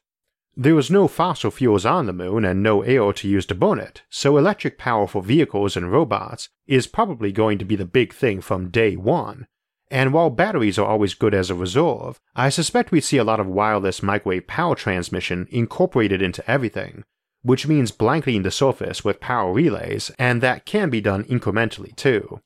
There 0.57 0.75
was 0.75 0.90
no 0.90 1.09
fossil 1.09 1.50
fuels 1.50 1.87
on 1.87 2.07
the 2.07 2.12
moon 2.12 2.45
and 2.45 2.62
no 2.62 2.83
air 2.83 3.12
to 3.12 3.28
use 3.28 3.47
to 3.47 3.54
burn 3.54 3.78
it, 3.78 4.02
so 4.11 4.37
electric 4.37 4.78
power 4.78 5.07
for 5.07 5.23
vehicles 5.23 5.76
and 5.76 5.90
robots 5.90 6.49
is 6.66 6.87
probably 6.87 7.33
going 7.33 7.59
to 7.59 7.64
be 7.64 7.76
the 7.76 7.85
big 7.85 8.12
thing 8.12 8.40
from 8.40 8.69
day 8.69 8.97
one. 8.97 9.47
And 9.90 10.12
while 10.12 10.30
batteries 10.30 10.78
are 10.78 10.87
always 10.87 11.14
good 11.14 11.35
as 11.35 11.50
a 11.50 11.54
reserve, 11.54 12.21
I 12.37 12.49
suspect 12.49 12.92
we'd 12.92 13.00
see 13.00 13.16
a 13.16 13.25
lot 13.25 13.40
of 13.40 13.47
wireless 13.47 14.02
microwave 14.02 14.47
power 14.47 14.75
transmission 14.75 15.49
incorporated 15.50 16.23
into 16.23 16.49
everything, 16.49 17.04
which 17.42 17.66
means 17.66 17.90
blanketing 17.90 18.42
the 18.42 18.50
surface 18.50 19.04
with 19.04 19.19
power 19.21 19.52
relays, 19.52 20.11
and 20.19 20.40
that 20.42 20.66
can 20.66 20.90
be 20.90 21.00
done 21.00 21.25
incrementally 21.25 21.95
too. 21.97 22.40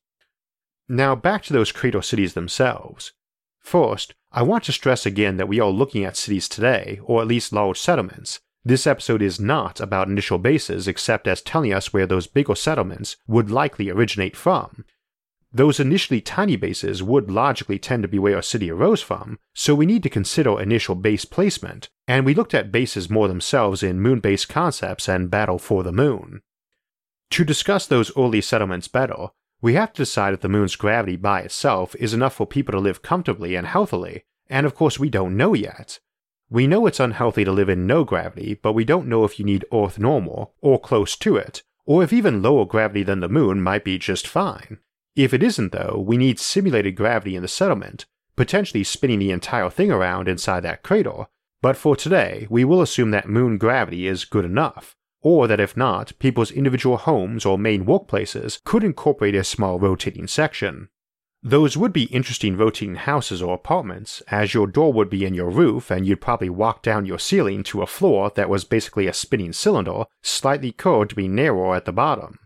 Now 0.88 1.14
back 1.14 1.42
to 1.44 1.52
those 1.52 1.72
crater 1.72 2.02
cities 2.02 2.34
themselves. 2.34 3.12
First, 3.60 4.14
I 4.36 4.42
want 4.42 4.64
to 4.64 4.72
stress 4.72 5.06
again 5.06 5.36
that 5.36 5.46
we 5.46 5.60
are 5.60 5.70
looking 5.70 6.04
at 6.04 6.16
cities 6.16 6.48
today, 6.48 6.98
or 7.04 7.22
at 7.22 7.28
least 7.28 7.52
large 7.52 7.78
settlements. 7.78 8.40
This 8.64 8.84
episode 8.84 9.22
is 9.22 9.38
not 9.38 9.78
about 9.78 10.08
initial 10.08 10.38
bases 10.38 10.88
except 10.88 11.28
as 11.28 11.40
telling 11.40 11.72
us 11.72 11.92
where 11.92 12.04
those 12.04 12.26
bigger 12.26 12.56
settlements 12.56 13.16
would 13.28 13.48
likely 13.48 13.90
originate 13.90 14.34
from. 14.36 14.84
Those 15.52 15.78
initially 15.78 16.20
tiny 16.20 16.56
bases 16.56 17.00
would 17.00 17.30
logically 17.30 17.78
tend 17.78 18.02
to 18.02 18.08
be 18.08 18.18
where 18.18 18.36
a 18.36 18.42
city 18.42 18.72
arose 18.72 19.00
from, 19.00 19.38
so 19.54 19.72
we 19.72 19.86
need 19.86 20.02
to 20.02 20.10
consider 20.10 20.60
initial 20.60 20.96
base 20.96 21.24
placement, 21.24 21.88
and 22.08 22.26
we 22.26 22.34
looked 22.34 22.54
at 22.54 22.72
bases 22.72 23.08
more 23.08 23.28
themselves 23.28 23.84
in 23.84 24.00
moon 24.00 24.18
based 24.18 24.48
concepts 24.48 25.08
and 25.08 25.30
Battle 25.30 25.60
for 25.60 25.84
the 25.84 25.92
Moon. 25.92 26.40
To 27.30 27.44
discuss 27.44 27.86
those 27.86 28.10
early 28.16 28.40
settlements 28.40 28.88
better, 28.88 29.28
we 29.64 29.72
have 29.72 29.94
to 29.94 30.02
decide 30.02 30.34
if 30.34 30.42
the 30.42 30.48
moon's 30.48 30.76
gravity 30.76 31.16
by 31.16 31.40
itself 31.40 31.96
is 31.98 32.12
enough 32.12 32.34
for 32.34 32.46
people 32.46 32.72
to 32.72 32.78
live 32.78 33.00
comfortably 33.00 33.54
and 33.54 33.66
healthily, 33.66 34.22
and 34.50 34.66
of 34.66 34.74
course 34.74 34.98
we 34.98 35.08
don't 35.08 35.38
know 35.38 35.54
yet. 35.54 36.00
We 36.50 36.66
know 36.66 36.86
it's 36.86 37.00
unhealthy 37.00 37.46
to 37.46 37.50
live 37.50 37.70
in 37.70 37.86
no 37.86 38.04
gravity, 38.04 38.60
but 38.62 38.74
we 38.74 38.84
don't 38.84 39.08
know 39.08 39.24
if 39.24 39.38
you 39.38 39.44
need 39.46 39.64
Earth 39.72 39.98
normal, 39.98 40.52
or 40.60 40.78
close 40.78 41.16
to 41.16 41.36
it, 41.36 41.62
or 41.86 42.04
if 42.04 42.12
even 42.12 42.42
lower 42.42 42.66
gravity 42.66 43.02
than 43.02 43.20
the 43.20 43.28
moon 43.30 43.62
might 43.62 43.84
be 43.84 43.96
just 43.96 44.28
fine. 44.28 44.80
If 45.16 45.32
it 45.32 45.42
isn't, 45.42 45.72
though, 45.72 46.04
we 46.06 46.18
need 46.18 46.38
simulated 46.38 46.94
gravity 46.94 47.34
in 47.34 47.40
the 47.40 47.48
settlement, 47.48 48.04
potentially 48.36 48.84
spinning 48.84 49.20
the 49.20 49.30
entire 49.30 49.70
thing 49.70 49.90
around 49.90 50.28
inside 50.28 50.60
that 50.64 50.82
crater, 50.82 51.28
but 51.62 51.78
for 51.78 51.96
today, 51.96 52.46
we 52.50 52.66
will 52.66 52.82
assume 52.82 53.12
that 53.12 53.30
moon 53.30 53.56
gravity 53.56 54.06
is 54.08 54.26
good 54.26 54.44
enough, 54.44 54.94
or 55.24 55.48
that 55.48 55.58
if 55.58 55.76
not, 55.76 56.12
people's 56.20 56.52
individual 56.52 56.98
homes 56.98 57.44
or 57.44 57.58
main 57.58 57.84
workplaces 57.86 58.62
could 58.62 58.84
incorporate 58.84 59.34
a 59.34 59.42
small 59.42 59.80
rotating 59.80 60.28
section. 60.28 60.88
Those 61.42 61.76
would 61.76 61.92
be 61.92 62.04
interesting 62.04 62.56
rotating 62.56 62.94
houses 62.94 63.42
or 63.42 63.54
apartments, 63.54 64.22
as 64.28 64.54
your 64.54 64.66
door 64.66 64.92
would 64.92 65.10
be 65.10 65.24
in 65.24 65.34
your 65.34 65.50
roof 65.50 65.90
and 65.90 66.06
you'd 66.06 66.20
probably 66.20 66.50
walk 66.50 66.82
down 66.82 67.06
your 67.06 67.18
ceiling 67.18 67.62
to 67.64 67.82
a 67.82 67.86
floor 67.86 68.30
that 68.34 68.48
was 68.48 68.64
basically 68.64 69.06
a 69.06 69.12
spinning 69.12 69.52
cylinder, 69.52 70.04
slightly 70.22 70.72
curved 70.72 71.10
to 71.10 71.16
be 71.16 71.26
narrower 71.26 71.74
at 71.74 71.86
the 71.86 71.92
bottom. 71.92 72.38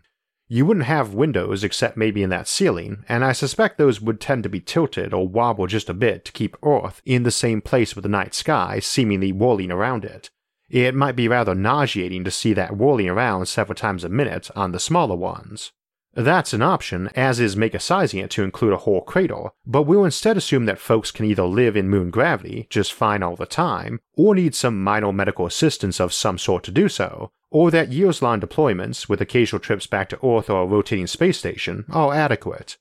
You 0.47 0.65
wouldn't 0.65 0.87
have 0.87 1.13
windows 1.13 1.63
except 1.63 1.95
maybe 1.95 2.23
in 2.23 2.29
that 2.31 2.47
ceiling, 2.47 3.05
and 3.07 3.23
I 3.23 3.33
suspect 3.33 3.77
those 3.77 4.01
would 4.01 4.19
tend 4.19 4.43
to 4.43 4.49
be 4.49 4.59
tilted 4.59 5.13
or 5.13 5.27
wobble 5.27 5.67
just 5.67 5.89
a 5.89 5.93
bit 5.93 6.25
to 6.25 6.31
keep 6.31 6.57
Earth 6.63 7.01
in 7.05 7.23
the 7.23 7.29
same 7.29 7.61
place 7.61 7.95
with 7.95 8.03
the 8.03 8.09
night 8.09 8.33
sky 8.33 8.79
seemingly 8.79 9.31
whirling 9.31 9.71
around 9.71 10.03
it. 10.03 10.29
It 10.69 10.93
might 10.93 11.15
be 11.15 11.27
rather 11.27 11.55
nauseating 11.55 12.23
to 12.23 12.31
see 12.31 12.53
that 12.53 12.77
whirling 12.77 13.09
around 13.09 13.47
several 13.47 13.75
times 13.75 14.03
a 14.03 14.09
minute 14.09 14.49
on 14.55 14.71
the 14.71 14.79
smaller 14.79 15.15
ones. 15.15 15.71
That's 16.13 16.53
an 16.53 16.61
option, 16.61 17.09
as 17.15 17.39
is 17.39 17.55
megasizing 17.55 18.23
it 18.23 18.31
to 18.31 18.43
include 18.43 18.73
a 18.73 18.77
whole 18.77 19.01
crater, 19.01 19.51
but 19.65 19.83
we'll 19.83 20.05
instead 20.05 20.37
assume 20.37 20.65
that 20.65 20.79
folks 20.79 21.11
can 21.11 21.25
either 21.25 21.43
live 21.43 21.77
in 21.77 21.89
moon 21.89 22.09
gravity 22.09 22.67
just 22.69 22.93
fine 22.93 23.23
all 23.23 23.35
the 23.35 23.45
time, 23.45 23.99
or 24.15 24.35
need 24.35 24.55
some 24.55 24.83
minor 24.83 25.13
medical 25.13 25.45
assistance 25.45 25.99
of 25.99 26.13
some 26.13 26.37
sort 26.37 26.63
to 26.63 26.71
do 26.71 26.89
so, 26.89 27.31
or 27.51 27.71
that 27.71 27.91
years 27.91 28.21
long 28.21 28.41
deployments, 28.41 29.07
with 29.07 29.21
occasional 29.21 29.59
trips 29.59 29.87
back 29.87 30.09
to 30.09 30.17
Earth 30.17 30.49
or 30.49 30.63
a 30.63 30.65
rotating 30.65 31.07
space 31.07 31.37
station, 31.37 31.85
are 31.89 32.13
adequate. 32.13 32.77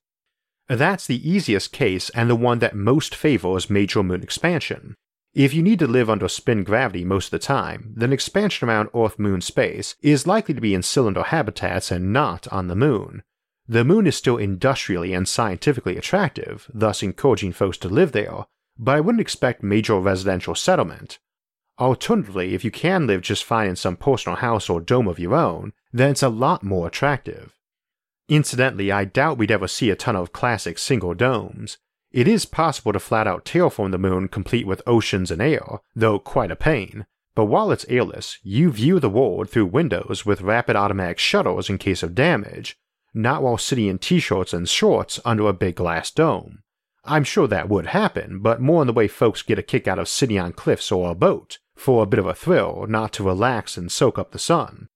That's 0.66 1.06
the 1.06 1.28
easiest 1.28 1.72
case 1.72 2.10
and 2.10 2.28
the 2.28 2.34
one 2.36 2.58
that 2.58 2.74
most 2.74 3.14
favors 3.14 3.70
major 3.70 4.02
moon 4.02 4.22
expansion, 4.22 4.94
if 5.44 5.54
you 5.54 5.62
need 5.62 5.78
to 5.78 5.86
live 5.86 6.10
under 6.10 6.28
spin 6.28 6.64
gravity 6.64 7.04
most 7.04 7.26
of 7.26 7.30
the 7.30 7.38
time, 7.38 7.92
then 7.96 8.12
expansion 8.12 8.68
around 8.68 8.88
Earth 8.92 9.20
Moon 9.20 9.40
space 9.40 9.94
is 10.02 10.26
likely 10.26 10.52
to 10.52 10.60
be 10.60 10.74
in 10.74 10.82
cylinder 10.82 11.22
habitats 11.22 11.92
and 11.92 12.12
not 12.12 12.48
on 12.48 12.66
the 12.66 12.74
Moon. 12.74 13.22
The 13.68 13.84
Moon 13.84 14.08
is 14.08 14.16
still 14.16 14.36
industrially 14.36 15.14
and 15.14 15.28
scientifically 15.28 15.96
attractive, 15.96 16.68
thus 16.74 17.04
encouraging 17.04 17.52
folks 17.52 17.78
to 17.78 17.88
live 17.88 18.10
there, 18.10 18.46
but 18.76 18.96
I 18.96 19.00
wouldn't 19.00 19.20
expect 19.20 19.62
major 19.62 20.00
residential 20.00 20.56
settlement. 20.56 21.20
Alternatively, 21.78 22.54
if 22.54 22.64
you 22.64 22.72
can 22.72 23.06
live 23.06 23.20
just 23.20 23.44
fine 23.44 23.68
in 23.68 23.76
some 23.76 23.96
personal 23.96 24.38
house 24.38 24.68
or 24.68 24.80
dome 24.80 25.06
of 25.06 25.20
your 25.20 25.36
own, 25.36 25.72
then 25.92 26.10
it's 26.10 26.22
a 26.24 26.28
lot 26.28 26.64
more 26.64 26.88
attractive. 26.88 27.54
Incidentally, 28.28 28.90
I 28.90 29.04
doubt 29.04 29.38
we'd 29.38 29.52
ever 29.52 29.68
see 29.68 29.88
a 29.90 29.94
ton 29.94 30.16
of 30.16 30.32
classic 30.32 30.78
single 30.78 31.14
domes. 31.14 31.78
It 32.10 32.26
is 32.26 32.46
possible 32.46 32.92
to 32.92 33.00
flat 33.00 33.26
out 33.26 33.44
terraform 33.44 33.90
the 33.90 33.98
moon 33.98 34.28
complete 34.28 34.66
with 34.66 34.82
oceans 34.86 35.30
and 35.30 35.42
air, 35.42 35.80
though 35.94 36.18
quite 36.18 36.50
a 36.50 36.56
pain. 36.56 37.06
But 37.34 37.44
while 37.44 37.70
it's 37.70 37.86
airless, 37.88 38.38
you 38.42 38.72
view 38.72 38.98
the 38.98 39.10
world 39.10 39.50
through 39.50 39.66
windows 39.66 40.24
with 40.24 40.40
rapid 40.40 40.74
automatic 40.74 41.18
shutters 41.18 41.68
in 41.68 41.78
case 41.78 42.02
of 42.02 42.14
damage, 42.14 42.76
not 43.14 43.42
while 43.42 43.58
sitting 43.58 43.86
in 43.86 43.98
t 43.98 44.20
shirts 44.20 44.52
and 44.52 44.68
shorts 44.68 45.20
under 45.24 45.46
a 45.46 45.52
big 45.52 45.76
glass 45.76 46.10
dome. 46.10 46.62
I'm 47.04 47.24
sure 47.24 47.46
that 47.46 47.68
would 47.68 47.88
happen, 47.88 48.40
but 48.40 48.60
more 48.60 48.82
in 48.82 48.86
the 48.86 48.92
way 48.92 49.06
folks 49.06 49.42
get 49.42 49.58
a 49.58 49.62
kick 49.62 49.86
out 49.86 49.98
of 49.98 50.08
sitting 50.08 50.38
on 50.38 50.52
cliffs 50.52 50.90
or 50.90 51.10
a 51.10 51.14
boat, 51.14 51.58
for 51.76 52.02
a 52.02 52.06
bit 52.06 52.18
of 52.18 52.26
a 52.26 52.34
thrill, 52.34 52.86
not 52.88 53.12
to 53.14 53.22
relax 53.22 53.76
and 53.76 53.92
soak 53.92 54.18
up 54.18 54.32
the 54.32 54.38
sun. 54.38 54.88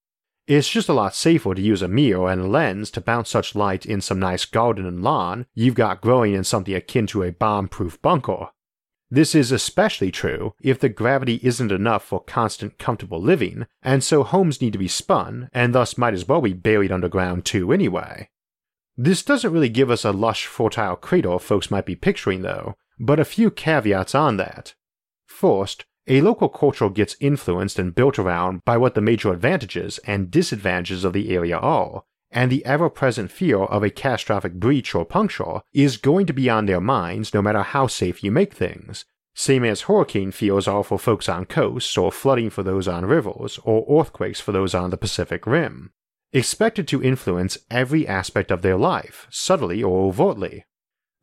It's 0.47 0.69
just 0.69 0.89
a 0.89 0.93
lot 0.93 1.15
safer 1.15 1.55
to 1.55 1.63
use 1.63 1.83
a 1.83 1.89
mirror 1.89 2.29
and 2.29 2.43
a 2.43 2.47
lens 2.47 2.91
to 2.93 3.01
bounce 3.01 3.31
such 3.31 3.55
light 3.55 3.87
in 3.87 4.01
some 4.01 4.19
nice 4.19 4.45
garden 4.45 4.85
and 4.87 5.03
lawn 5.03 5.47
you've 5.55 5.77
got 5.77 6.01
growing 6.01 6.35
in 6.35 6.43
something 6.43 6.75
akin 6.75 7.07
to 7.09 7.23
a 7.23 7.31
bomb 7.31 7.69
proof 7.69 8.01
bunker. 8.03 8.49
This 9.09 9.35
is 9.35 9.53
especially 9.53 10.11
true 10.11 10.55
if 10.61 10.81
the 10.81 10.89
gravity 10.89 11.39
isn't 11.43 11.71
enough 11.71 12.03
for 12.03 12.25
constant 12.25 12.79
comfortable 12.79 13.21
living, 13.21 13.67
and 13.83 14.03
so 14.03 14.23
homes 14.23 14.63
need 14.63 14.73
to 14.73 14.79
be 14.79 14.89
spun, 14.89 15.51
and 15.53 15.75
thus 15.75 15.99
might 15.99 16.15
as 16.15 16.27
well 16.27 16.41
be 16.41 16.55
buried 16.55 16.91
underground 16.91 17.45
too 17.45 17.73
anyway. 17.73 18.31
This 18.97 19.23
doesn't 19.23 19.53
really 19.53 19.69
give 19.69 19.91
us 19.91 20.05
a 20.05 20.13
lush, 20.13 20.47
fertile 20.47 20.97
crater 20.97 21.39
folks 21.39 21.71
might 21.71 21.85
be 21.85 21.95
picturing 21.95 22.41
though, 22.41 22.75
but 22.99 23.21
a 23.21 23.25
few 23.27 23.51
caveats 23.51 24.15
on 24.15 24.39
that. 24.39 24.75
First, 25.27 25.85
a 26.07 26.21
local 26.21 26.49
culture 26.49 26.89
gets 26.89 27.17
influenced 27.21 27.79
and 27.79 27.95
built 27.95 28.19
around 28.19 28.65
by 28.65 28.77
what 28.77 28.95
the 28.95 29.01
major 29.01 29.33
advantages 29.33 29.99
and 29.99 30.31
disadvantages 30.31 31.05
of 31.05 31.13
the 31.13 31.35
area 31.35 31.57
are, 31.57 32.03
and 32.31 32.51
the 32.51 32.65
ever 32.65 32.89
present 32.91 33.31
fear 33.31 33.59
of 33.59 33.83
a 33.83 33.91
catastrophic 33.91 34.55
breach 34.55 34.95
or 34.95 35.05
puncture 35.05 35.61
is 35.73 35.97
going 35.97 36.27
to 36.27 36.33
be 36.33 36.49
on 36.51 36.67
their 36.67 36.81
minds 36.81 37.33
no 37.33 37.43
matter 37.43 37.63
how 37.63 37.87
safe 37.87 38.25
you 38.25 38.31
make 38.31 38.55
things. 38.55 39.05
Same 39.35 39.65
as 39.65 39.83
hurricane 39.83 40.31
fears 40.31 40.69
are 40.69 40.85
for 40.85 40.99
folks 40.99 41.29
on 41.29 41.47
coasts, 41.47 41.97
or 41.97 42.13
flooding 42.13 42.51
for 42.51 42.63
those 42.63 42.87
on 42.87 43.07
rivers, 43.07 43.59
or 43.65 44.01
earthquakes 44.01 44.41
for 44.41 44.53
those 44.53 44.75
on 44.75 44.91
the 44.91 44.97
Pacific 44.97 45.47
Rim. 45.47 45.91
Expected 46.35 46.89
to 46.89 47.03
influence 47.03 47.59
every 47.71 48.07
aspect 48.07 48.51
of 48.51 48.63
their 48.63 48.77
life, 48.77 49.27
subtly 49.31 49.83
or 49.83 50.07
overtly. 50.07 50.65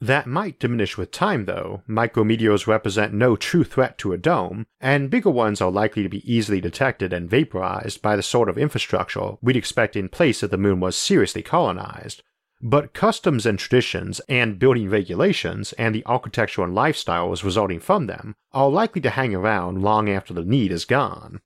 That 0.01 0.27
might 0.27 0.60
diminish 0.60 0.98
with 0.98 1.12
time, 1.12 1.44
though. 1.44 1.84
Micrometeors 1.88 2.68
represent 2.68 3.13
no 3.13 3.36
true 3.36 3.65
threat 3.65 3.98
to 3.98 4.13
a 4.13 4.18
dome, 4.18 4.65
and 4.79 5.10
bigger 5.10 5.29
ones 5.29 5.60
are 5.60 5.72
likely 5.72 6.03
to 6.03 6.10
be 6.10 6.32
easily 6.32 6.62
detected 6.62 7.12
and 7.12 7.29
vaporized 7.29 8.01
by 8.01 8.15
the 8.15 8.24
sort 8.24 8.48
of 8.48 8.58
infrastructure 8.58 9.34
we'd 9.41 9.58
expect 9.58 9.98
in 9.98 10.08
place 10.08 10.41
if 10.41 10.51
the 10.51 10.58
moon 10.58 10.79
was 10.79 10.96
seriously 10.96 11.41
colonized. 11.41 12.24
But 12.62 12.94
customs 12.94 13.46
and 13.46 13.60
traditions, 13.60 14.22
and 14.29 14.60
building 14.60 14.89
regulations, 14.89 15.74
and 15.74 15.94
the 15.94 16.06
architecture 16.06 16.63
and 16.63 16.75
lifestyles 16.75 17.44
resulting 17.44 17.82
from 17.82 18.08
them 18.08 18.36
are 18.53 18.70
likely 18.70 19.01
to 19.01 19.10
hang 19.10 19.36
around 19.36 19.82
long 19.82 20.10
after 20.10 20.34
the 20.34 20.46
need 20.46 20.72
is 20.72 20.86
gone. 20.86 21.41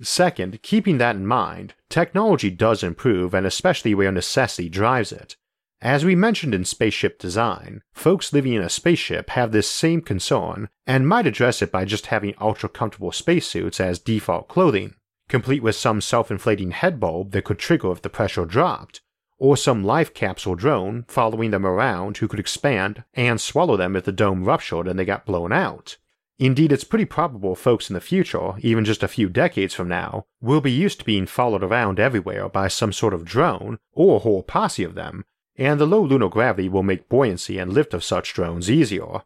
Second, 0.00 0.62
keeping 0.62 0.98
that 0.98 1.16
in 1.16 1.26
mind, 1.26 1.74
technology 1.90 2.50
does 2.50 2.82
improve, 2.82 3.34
and 3.34 3.46
especially 3.46 3.94
where 3.94 4.12
necessity 4.12 4.68
drives 4.68 5.12
it. 5.12 5.36
As 5.82 6.04
we 6.04 6.14
mentioned 6.14 6.54
in 6.54 6.64
spaceship 6.64 7.18
design, 7.18 7.82
folks 7.92 8.32
living 8.32 8.52
in 8.52 8.62
a 8.62 8.68
spaceship 8.68 9.30
have 9.30 9.50
this 9.50 9.68
same 9.68 10.00
concern 10.00 10.68
and 10.86 11.08
might 11.08 11.26
address 11.26 11.60
it 11.60 11.72
by 11.72 11.84
just 11.84 12.06
having 12.06 12.36
ultra 12.40 12.68
comfortable 12.68 13.10
spacesuits 13.10 13.80
as 13.80 13.98
default 13.98 14.46
clothing, 14.46 14.94
complete 15.28 15.60
with 15.60 15.74
some 15.74 16.00
self 16.00 16.30
inflating 16.30 16.70
head 16.70 17.00
bulb 17.00 17.32
that 17.32 17.42
could 17.42 17.58
trigger 17.58 17.90
if 17.90 18.00
the 18.00 18.08
pressure 18.08 18.44
dropped, 18.44 19.00
or 19.38 19.56
some 19.56 19.82
life 19.82 20.14
capsule 20.14 20.54
drone 20.54 21.04
following 21.08 21.50
them 21.50 21.66
around 21.66 22.18
who 22.18 22.28
could 22.28 22.38
expand 22.38 23.02
and 23.14 23.40
swallow 23.40 23.76
them 23.76 23.96
if 23.96 24.04
the 24.04 24.12
dome 24.12 24.44
ruptured 24.44 24.86
and 24.86 24.96
they 24.96 25.04
got 25.04 25.26
blown 25.26 25.50
out. 25.50 25.96
Indeed, 26.38 26.70
it's 26.70 26.84
pretty 26.84 27.06
probable 27.06 27.56
folks 27.56 27.90
in 27.90 27.94
the 27.94 28.00
future, 28.00 28.52
even 28.60 28.84
just 28.84 29.02
a 29.02 29.08
few 29.08 29.28
decades 29.28 29.74
from 29.74 29.88
now, 29.88 30.26
will 30.40 30.60
be 30.60 30.70
used 30.70 31.00
to 31.00 31.04
being 31.04 31.26
followed 31.26 31.64
around 31.64 31.98
everywhere 31.98 32.48
by 32.48 32.68
some 32.68 32.92
sort 32.92 33.14
of 33.14 33.24
drone, 33.24 33.78
or 33.92 34.16
a 34.16 34.20
whole 34.20 34.44
posse 34.44 34.84
of 34.84 34.94
them, 34.94 35.24
and 35.56 35.80
the 35.80 35.86
low 35.86 36.02
lunar 36.02 36.28
gravity 36.28 36.68
will 36.68 36.82
make 36.82 37.08
buoyancy 37.08 37.58
and 37.58 37.72
lift 37.72 37.94
of 37.94 38.04
such 38.04 38.34
drones 38.34 38.70
easier. 38.70 39.22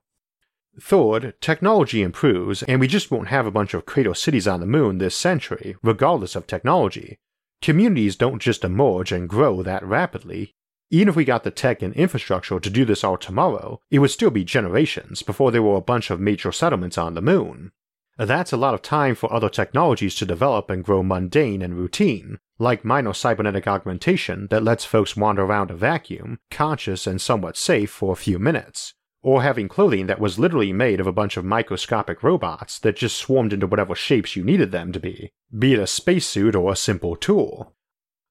Third, 0.80 1.35
technology 1.40 2.02
improves, 2.02 2.62
and 2.64 2.80
we 2.80 2.87
just 2.87 3.11
won't 3.11 3.28
have 3.28 3.47
a 3.47 3.50
bunch 3.50 3.73
of 3.73 3.87
crater 3.87 4.14
cities 4.14 4.47
on 4.47 4.61
the 4.61 4.66
moon 4.66 4.99
this 4.99 5.16
century, 5.16 5.76
regardless 5.83 6.37
of 6.37 6.47
technology. 6.47 7.18
Communities 7.62 8.16
don't 8.16 8.42
just 8.42 8.64
emerge 8.64 9.11
and 9.11 9.28
grow 9.28 9.62
that 9.62 9.83
rapidly. 9.83 10.54
Even 10.90 11.09
if 11.09 11.16
we 11.16 11.25
got 11.25 11.45
the 11.45 11.50
tech 11.50 11.80
and 11.83 11.95
infrastructure 11.95 12.61
to 12.61 12.71
do 12.71 12.85
this 12.85 13.02
all 13.02 13.16
tomorrow, 13.16 13.80
it 13.90 14.00
would 14.00 14.11
still 14.11 14.30
be 14.30 14.45
generations 14.45 15.23
before 15.23 15.50
there 15.50 15.62
were 15.62 15.76
a 15.76 15.80
bunch 15.80 16.11
of 16.11 16.21
major 16.21 16.52
settlements 16.52 16.99
on 16.99 17.14
the 17.14 17.23
moon. 17.23 17.73
That's 18.18 18.52
a 18.52 18.56
lot 18.56 18.75
of 18.75 18.83
time 18.83 19.14
for 19.14 19.33
other 19.33 19.49
technologies 19.49 20.14
to 20.16 20.26
develop 20.26 20.71
and 20.71 20.85
grow 20.85 21.02
mundane 21.02 21.62
and 21.62 21.75
routine, 21.75 22.38
like 22.58 22.84
minor 22.84 23.12
cybernetic 23.12 23.66
augmentation 23.66 24.46
that 24.50 24.62
lets 24.62 24.84
folks 24.84 25.16
wander 25.16 25.42
around 25.42 25.70
a 25.70 25.76
vacuum, 25.76 26.38
conscious 26.50 27.06
and 27.06 27.20
somewhat 27.20 27.56
safe 27.56 27.90
for 27.90 28.12
a 28.12 28.16
few 28.16 28.38
minutes, 28.38 28.94
or 29.22 29.42
having 29.42 29.68
clothing 29.68 30.06
that 30.06 30.20
was 30.20 30.38
literally 30.38 30.72
made 30.72 31.00
of 31.00 31.06
a 31.06 31.12
bunch 31.12 31.36
of 31.36 31.44
microscopic 31.44 32.22
robots 32.22 32.78
that 32.78 32.96
just 32.96 33.16
swarmed 33.16 33.52
into 33.52 33.66
whatever 33.66 33.94
shapes 33.94 34.36
you 34.36 34.44
needed 34.44 34.72
them 34.72 34.92
to 34.92 35.00
be, 35.00 35.32
be 35.58 35.75
it 35.75 35.78
a 35.78 35.86
spacesuit 35.86 36.54
or 36.54 36.72
a 36.72 36.76
simple 36.76 37.16
tool. 37.16 37.75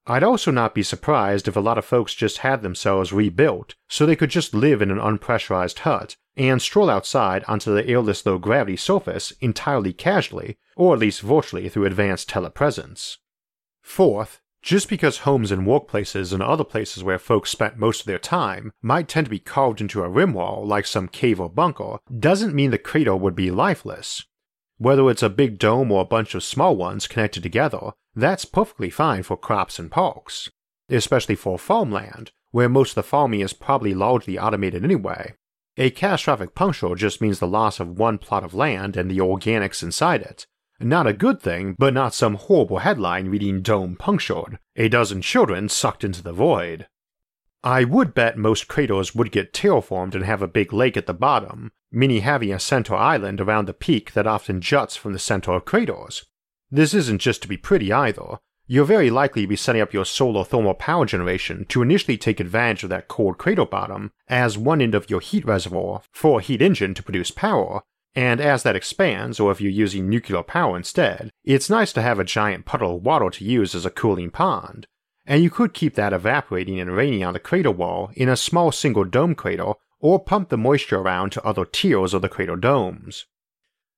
I'd 0.08 0.24
also 0.24 0.52
not 0.52 0.76
be 0.76 0.84
surprised 0.84 1.48
if 1.48 1.56
a 1.56 1.62
lot 1.62 1.80
of 1.80 1.86
folks 1.86 2.14
just 2.14 2.40
had 2.40 2.62
themselves 2.62 3.12
rebuilt 3.12 3.74
so 3.90 4.06
they 4.06 4.16
could 4.16 4.30
just 4.30 4.54
live 4.54 4.82
in 4.82 4.92
an 4.92 5.00
unpressurized 5.00 5.80
hut 5.80 6.16
and 6.38 6.62
stroll 6.62 6.90
outside 6.90 7.44
onto 7.46 7.74
the 7.74 7.88
airless 7.88 8.26
low 8.26 8.38
gravity 8.38 8.78
surface 8.78 9.32
entirely 9.42 9.94
casually, 9.94 10.58
or 10.76 10.94
at 10.94 11.00
least 11.00 11.22
virtually 11.22 11.70
through 11.70 11.86
advanced 11.86 12.30
telepresence. 12.30 13.18
Fourth, 13.86 14.42
just 14.64 14.90
because 14.90 15.20
homes 15.20 15.52
and 15.52 15.66
workplaces 15.66 16.34
and 16.34 16.42
other 16.42 16.64
places 16.64 17.04
where 17.04 17.20
folks 17.20 17.52
spent 17.52 17.78
most 17.78 18.02
of 18.02 18.08
their 18.08 18.20
time 18.20 18.74
might 18.82 19.08
tend 19.08 19.28
to 19.28 19.32
be 19.32 19.40
carved 19.40 19.80
into 19.80 20.02
a 20.02 20.10
rim 20.10 20.34
wall 20.34 20.66
like 20.66 20.88
some 20.88 21.08
cave 21.08 21.40
or 21.40 21.50
bunker, 21.50 22.00
doesn't 22.20 22.56
mean 22.56 22.72
the 22.72 22.80
crater 22.80 23.16
would 23.16 23.36
be 23.36 23.52
lifeless. 23.52 24.26
Whether 24.80 25.10
it's 25.12 25.22
a 25.24 25.30
big 25.30 25.60
dome 25.60 25.92
or 25.92 26.02
a 26.02 26.06
bunch 26.06 26.34
of 26.34 26.44
small 26.44 26.76
ones 26.76 27.08
connected 27.08 27.44
together, 27.44 27.92
that's 28.16 28.44
perfectly 28.44 28.90
fine 28.90 29.22
for 29.22 29.38
crops 29.38 29.78
and 29.78 29.92
parks, 29.92 30.50
especially 30.90 31.36
for 31.36 31.60
farmland, 31.60 32.32
where 32.50 32.68
most 32.68 32.92
of 32.92 32.96
the 32.96 33.04
farming 33.04 33.42
is 33.42 33.54
probably 33.54 33.94
largely 33.94 34.38
automated 34.38 34.84
anyway. 34.84 35.36
A 35.78 35.92
catastrophic 35.92 36.56
puncture 36.56 36.96
just 36.96 37.22
means 37.22 37.38
the 37.38 37.48
loss 37.48 37.80
of 37.80 38.00
one 38.00 38.18
plot 38.18 38.44
of 38.44 38.56
land 38.56 38.98
and 38.98 39.12
the 39.12 39.20
organics 39.20 39.84
inside 39.84 40.24
it. 40.24 40.48
Not 40.80 41.08
a 41.08 41.14
good 41.14 41.42
thing, 41.42 41.76
but 41.80 41.94
not 41.94 42.14
some 42.14 42.36
horrible 42.36 42.80
headline 42.80 43.30
reading 43.30 43.62
Dome 43.62 43.96
punctured, 43.96 44.60
a 44.76 44.90
dozen 44.90 45.22
children 45.22 45.70
sucked 45.70 46.04
into 46.04 46.22
the 46.22 46.34
void. 46.34 46.88
I 47.64 47.84
would 47.84 48.14
bet 48.14 48.38
most 48.38 48.68
craters 48.68 49.16
would 49.16 49.32
get 49.32 49.54
terraformed 49.54 50.14
and 50.14 50.24
have 50.26 50.42
a 50.42 50.48
big 50.48 50.74
lake 50.74 50.98
at 50.98 51.08
the 51.08 51.14
bottom, 51.14 51.72
meaning 51.92 52.22
having 52.22 52.54
a 52.54 52.60
center 52.60 52.94
island 52.94 53.40
around 53.40 53.68
the 53.68 53.74
peak 53.74 54.14
that 54.14 54.28
often 54.28 54.62
juts 54.62 54.96
from 54.96 55.14
the 55.14 55.20
center 55.20 55.52
of 55.54 55.66
craters. 55.66 56.26
This 56.70 56.94
isn't 56.94 57.22
just 57.22 57.42
to 57.42 57.48
be 57.48 57.58
pretty 57.58 57.92
either. 57.92 58.40
You're 58.68 58.86
very 58.86 59.10
likely 59.10 59.44
to 59.44 59.48
be 59.48 59.56
setting 59.56 59.82
up 59.82 59.94
your 59.94 60.06
solar 60.06 60.44
thermal 60.44 60.74
power 60.74 61.06
generation 61.06 61.66
to 61.70 61.82
initially 61.82 62.18
take 62.18 62.40
advantage 62.40 62.84
of 62.84 62.90
that 62.90 63.08
cold 63.08 63.38
crater 63.38 63.66
bottom 63.66 64.12
as 64.28 64.58
one 64.58 64.82
end 64.82 64.94
of 64.94 65.10
your 65.10 65.22
heat 65.22 65.46
reservoir 65.46 66.02
for 66.12 66.40
a 66.40 66.44
heat 66.44 66.62
engine 66.62 66.94
to 66.96 67.04
produce 67.04 67.32
power, 67.32 67.82
and 68.16 68.40
as 68.40 68.64
that 68.64 68.76
expands, 68.76 69.40
or 69.40 69.52
if 69.52 69.60
you're 69.60 69.72
using 69.72 70.10
nuclear 70.10 70.42
power 70.42 70.78
instead, 70.78 71.30
it's 71.44 71.70
nice 71.70 71.92
to 71.94 72.02
have 72.02 72.18
a 72.18 72.24
giant 72.24 72.66
puddle 72.66 72.96
of 72.96 73.04
water 73.04 73.30
to 73.30 73.44
use 73.44 73.76
as 73.76 73.86
a 73.86 73.90
cooling 73.90 74.32
pond, 74.32 74.88
and 75.26 75.44
you 75.44 75.50
could 75.50 75.74
keep 75.74 75.96
that 75.96 76.14
evaporating 76.14 76.80
and 76.80 76.96
raining 76.96 77.24
on 77.24 77.34
the 77.34 77.40
crater 77.40 77.72
wall 77.72 78.12
in 78.16 78.30
a 78.30 78.38
small 78.38 78.72
single 78.72 79.04
dome 79.04 79.36
crater 79.36 79.74
or 80.00 80.20
pump 80.20 80.50
the 80.50 80.58
moisture 80.58 81.00
around 81.00 81.32
to 81.32 81.44
other 81.44 81.66
tiers 81.66 82.14
of 82.14 82.22
the 82.22 82.30
crater 82.30 82.56
domes. 82.56 83.26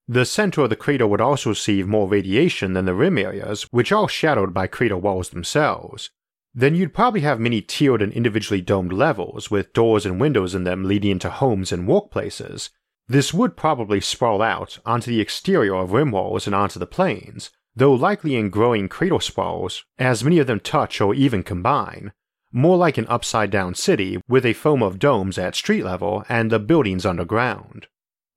The 0.08 0.26
center 0.26 0.62
of 0.62 0.70
the 0.70 0.78
crater 0.78 1.06
would 1.06 1.20
also 1.20 1.50
receive 1.50 1.86
more 1.86 2.08
radiation 2.08 2.74
than 2.74 2.86
the 2.86 2.94
rim 2.94 3.18
areas, 3.18 3.64
which 3.72 3.92
are 3.92 4.08
shadowed 4.08 4.54
by 4.54 4.68
crater 4.68 4.96
walls 4.96 5.30
themselves. 5.30 6.10
Then 6.56 6.76
you'd 6.76 6.94
probably 6.94 7.22
have 7.22 7.42
many 7.42 7.62
tiered 7.62 8.02
and 8.02 8.14
individually 8.14 8.62
domed 8.62 8.94
levels, 8.94 9.52
with 9.52 9.74
doors 9.74 10.06
and 10.06 10.20
windows 10.20 10.56
in 10.56 10.64
them 10.64 10.86
leading 10.86 11.12
into 11.12 11.30
homes 11.30 11.74
and 11.74 11.88
workplaces. 11.88 12.70
This 13.08 13.34
would 13.34 13.56
probably 13.56 14.02
sprawl 14.02 14.42
out 14.42 14.80
onto 14.86 15.10
the 15.10 15.22
exterior 15.22 15.76
of 15.76 15.94
rim 15.94 16.12
walls 16.12 16.46
and 16.46 16.56
onto 16.56 16.78
the 16.78 16.86
plains, 16.86 17.52
though 17.76 17.94
likely 17.94 18.36
in 18.36 18.50
growing 18.50 18.90
crater 18.90 19.22
sprawls, 19.22 19.86
as 19.98 20.24
many 20.24 20.40
of 20.40 20.48
them 20.48 20.60
touch 20.60 21.00
or 21.00 21.14
even 21.14 21.44
combine, 21.44 22.12
more 22.52 22.76
like 22.76 22.98
an 22.98 23.08
upside 23.08 23.52
down 23.52 23.76
city 23.76 24.20
with 24.28 24.46
a 24.46 24.54
foam 24.54 24.84
of 24.84 25.00
domes 25.00 25.38
at 25.38 25.56
street 25.56 25.84
level 25.84 26.26
and 26.28 26.52
the 26.52 26.60
buildings 26.60 27.06
underground. 27.06 27.88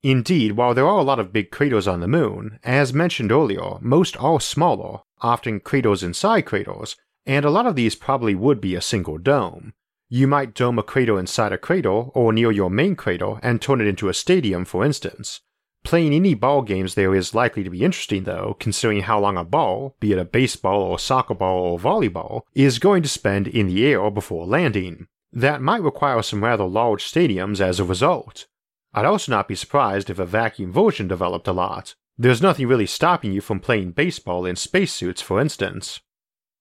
Indeed, 0.03 0.53
while 0.53 0.73
there 0.73 0.87
are 0.87 0.99
a 0.99 1.03
lot 1.03 1.19
of 1.19 1.33
big 1.33 1.51
craters 1.51 1.89
on 1.89 2.01
the 2.01 2.09
moon, 2.09 2.59
as 2.63 2.95
mentioned 2.95 3.33
earlier, 3.33 3.79
most 3.81 4.17
are 4.19 4.41
smaller, 4.41 5.01
often 5.21 5.61
craters 5.61 6.03
inside 6.03 6.43
craters, 6.43 6.97
and 7.27 7.45
a 7.45 7.51
lot 7.51 7.67
of 7.67 7.77
these 7.77 7.95
probably 7.95 8.35
would 8.35 8.61
be 8.61 8.75
a 8.75 8.81
single 8.81 9.19
dome. 9.19 9.75
You 10.11 10.27
might 10.27 10.53
dome 10.53 10.79
a 10.79 10.83
crater 10.83 11.19
inside 11.19 11.53
a 11.53 11.59
crater 11.59 11.89
or 11.89 12.35
near 12.35 12.51
your 12.51 12.69
main 12.69 12.97
crater 12.97 13.39
and 13.43 13.63
turn 13.63 13.81
it 13.81 13.87
into 13.87 14.11
a 14.11 14.15
stadium, 14.15 14.67
for 14.67 14.85
instance, 14.85 15.41
Playing 15.83 16.13
any 16.13 16.35
ball 16.35 16.63
games 16.63 16.95
there 16.95 17.15
is 17.15 17.35
likely 17.35 17.65
to 17.65 17.71
be 17.71 17.83
interesting, 17.83 18.25
though, 18.25 18.57
considering 18.61 19.03
how 19.03 19.19
long 19.19 19.39
a 19.39 19.45
ball, 19.45 19.97
be 19.99 20.13
it 20.13 20.19
a 20.19 20.25
baseball 20.25 20.83
or 20.83 20.99
soccer 20.99 21.35
ball 21.35 21.73
or 21.73 21.79
volleyball, 21.79 22.43
is 22.55 22.79
going 22.79 23.03
to 23.03 23.09
spend 23.09 23.49
in 23.49 23.67
the 23.67 23.87
air 23.87 24.11
before 24.11 24.47
landing. 24.47 25.07
That 25.33 25.63
might 25.63 25.83
require 25.83 26.23
some 26.23 26.45
rather 26.45 26.65
large 26.65 27.05
stadiums 27.05 27.61
as 27.61 27.81
a 27.81 27.85
result. 27.85 28.47
I'd 28.93 29.07
also 29.07 29.33
not 29.33 29.49
be 29.49 29.55
surprised 29.55 30.11
if 30.11 30.19
a 30.19 30.27
vacuum 30.27 30.73
version 30.73 31.09
developed 31.09 31.49
a 31.49 31.53
lot. 31.53 31.95
There's 32.19 32.43
nothing 32.43 32.67
really 32.67 32.87
stopping 32.87 33.33
you 33.33 33.41
from 33.41 33.61
playing 33.61 33.93
baseball 33.93 34.45
in 34.45 34.57
spacesuits, 34.57 35.23
for 35.23 35.41
instance. 35.41 36.01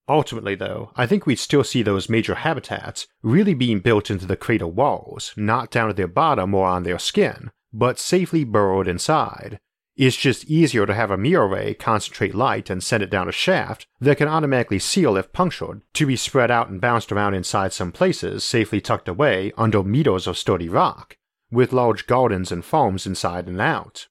Ultimately, 0.10 0.56
though, 0.56 0.92
I 0.96 1.06
think 1.06 1.28
we'd 1.28 1.38
still 1.38 1.64
see 1.64 1.84
those 1.84 2.10
major 2.10 2.34
habitats 2.34 3.06
really 3.22 3.54
being 3.54 3.80
built 3.80 4.10
into 4.10 4.26
the 4.26 4.36
crater 4.36 4.66
walls, 4.66 5.36
not 5.38 5.70
down 5.70 5.88
at 5.88 5.98
their 5.98 6.08
bottom 6.08 6.56
or 6.56 6.68
on 6.68 6.82
their 6.82 6.98
skin, 6.98 7.52
but 7.72 8.00
safely 8.00 8.44
burrowed 8.44 8.88
inside. 8.88 9.60
It's 9.96 10.16
just 10.16 10.46
easier 10.46 10.88
to 10.88 10.96
have 10.96 11.12
a 11.12 11.18
mirror 11.18 11.48
ray 11.48 11.76
concentrate 11.76 12.34
light 12.34 12.72
and 12.72 12.82
send 12.82 13.04
it 13.04 13.12
down 13.12 13.30
a 13.30 13.34
shaft 13.34 13.86
that 14.00 14.18
can 14.18 14.28
automatically 14.28 14.80
seal 14.80 15.16
if 15.16 15.32
punctured, 15.32 15.84
to 15.94 16.08
be 16.08 16.16
spread 16.16 16.50
out 16.50 16.70
and 16.70 16.82
bounced 16.82 17.12
around 17.12 17.36
inside 17.36 17.72
some 17.72 17.92
places 17.92 18.44
safely 18.44 18.82
tucked 18.82 19.10
away 19.10 19.52
under 19.58 19.84
meters 19.84 20.26
of 20.26 20.40
sturdy 20.40 20.70
rock, 20.70 21.18
with 21.52 21.72
large 21.72 22.08
gardens 22.08 22.52
and 22.52 22.66
farms 22.66 23.06
inside 23.06 23.48
and 23.48 23.62
out. 23.62 24.08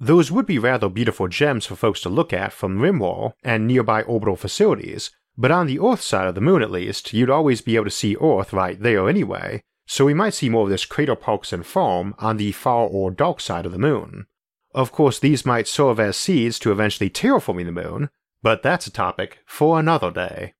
Those 0.00 0.32
would 0.32 0.46
be 0.46 0.58
rather 0.58 0.88
beautiful 0.88 1.28
gems 1.28 1.66
for 1.66 1.76
folks 1.76 2.00
to 2.00 2.08
look 2.08 2.32
at 2.32 2.54
from 2.54 2.78
Rimwall 2.78 3.34
and 3.44 3.66
nearby 3.66 4.02
orbital 4.02 4.34
facilities, 4.34 5.10
but 5.40 5.50
on 5.50 5.66
the 5.66 5.80
Earth 5.80 6.02
side 6.02 6.26
of 6.26 6.34
the 6.34 6.40
moon 6.42 6.60
at 6.60 6.70
least, 6.70 7.14
you'd 7.14 7.30
always 7.30 7.62
be 7.62 7.74
able 7.74 7.86
to 7.86 7.90
see 7.90 8.14
Earth 8.20 8.52
right 8.52 8.78
there 8.78 9.08
anyway, 9.08 9.62
so 9.86 10.04
we 10.04 10.12
might 10.12 10.34
see 10.34 10.50
more 10.50 10.64
of 10.64 10.68
this 10.68 10.84
crater 10.84 11.16
parks 11.16 11.50
and 11.50 11.64
farm 11.64 12.14
on 12.18 12.36
the 12.36 12.52
far 12.52 12.86
or 12.86 13.10
dark 13.10 13.40
side 13.40 13.64
of 13.64 13.72
the 13.72 13.78
moon. 13.78 14.26
Of 14.74 14.92
course, 14.92 15.18
these 15.18 15.46
might 15.46 15.66
serve 15.66 15.98
as 15.98 16.18
seeds 16.18 16.58
to 16.58 16.70
eventually 16.70 17.08
terraforming 17.08 17.64
the 17.64 17.72
moon, 17.72 18.10
but 18.42 18.62
that's 18.62 18.86
a 18.86 18.90
topic 18.90 19.38
for 19.46 19.80
another 19.80 20.10
day. 20.10 20.52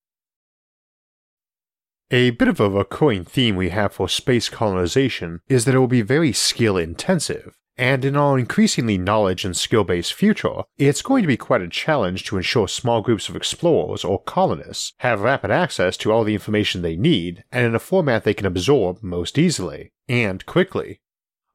A 2.10 2.30
bit 2.30 2.48
of 2.48 2.58
a 2.58 2.70
recurring 2.70 3.26
theme 3.26 3.56
we 3.56 3.68
have 3.68 3.92
for 3.92 4.08
space 4.08 4.48
colonization 4.48 5.42
is 5.46 5.66
that 5.66 5.74
it 5.74 5.78
will 5.78 5.88
be 5.88 6.00
very 6.00 6.32
skill 6.32 6.78
intensive, 6.78 7.54
and 7.76 8.04
in 8.04 8.16
our 8.16 8.38
increasingly 8.38 8.98
knowledge 8.98 9.44
and 9.44 9.56
skill 9.56 9.85
based 9.85 10.12
future, 10.12 10.62
it's 10.76 11.02
going 11.02 11.22
to 11.22 11.28
be 11.28 11.37
quite 11.37 11.62
a 11.62 11.68
challenge 11.68 12.24
to 12.24 12.37
ensure 12.37 12.68
small 12.68 13.00
groups 13.00 13.28
of 13.28 13.37
explorers 13.37 14.04
or 14.04 14.22
colonists 14.22 14.92
have 14.98 15.20
rapid 15.22 15.50
access 15.50 15.96
to 15.98 16.12
all 16.12 16.24
the 16.24 16.35
information 16.35 16.83
they 16.83 16.96
need 16.96 17.44
and 17.50 17.64
in 17.64 17.74
a 17.74 17.78
format 17.78 18.24
they 18.24 18.35
can 18.35 18.46
absorb 18.46 19.02
most 19.02 19.38
easily 19.38 19.92
and 20.09 20.44
quickly. 20.46 21.00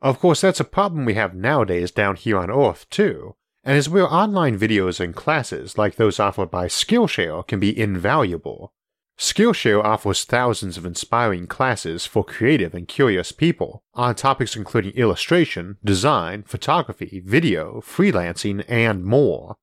Of 0.01 0.19
course, 0.19 0.41
that's 0.41 0.59
a 0.59 0.65
problem 0.65 1.05
we 1.05 1.15
have 1.15 1.33
nowadays 1.33 1.91
down 1.91 2.15
here 2.15 2.37
on 2.37 2.51
Earth, 2.51 2.87
too, 2.89 3.35
and 3.63 3.77
is 3.77 3.89
where 3.89 4.11
online 4.11 4.57
videos 4.57 4.99
and 4.99 5.15
classes 5.15 5.77
like 5.77 5.95
those 5.95 6.19
offered 6.19 6.51
by 6.51 6.67
Skillshare 6.67 7.47
can 7.47 7.59
be 7.59 7.77
invaluable. 7.77 8.73
Skillshare 9.17 9.81
offers 9.81 10.25
thousands 10.25 10.77
of 10.77 10.85
inspiring 10.85 11.47
classes 11.47 12.05
for 12.05 12.23
creative 12.23 12.73
and 12.73 12.87
curious 12.87 13.31
people 13.31 13.81
on 13.93 14.13
topics 14.13 14.55
including 14.55 14.91
illustration, 14.93 15.77
design, 15.83 16.43
photography, 16.43 17.21
video, 17.25 17.79
freelancing, 17.79 18.65
and 18.67 19.05
more. 19.05 19.55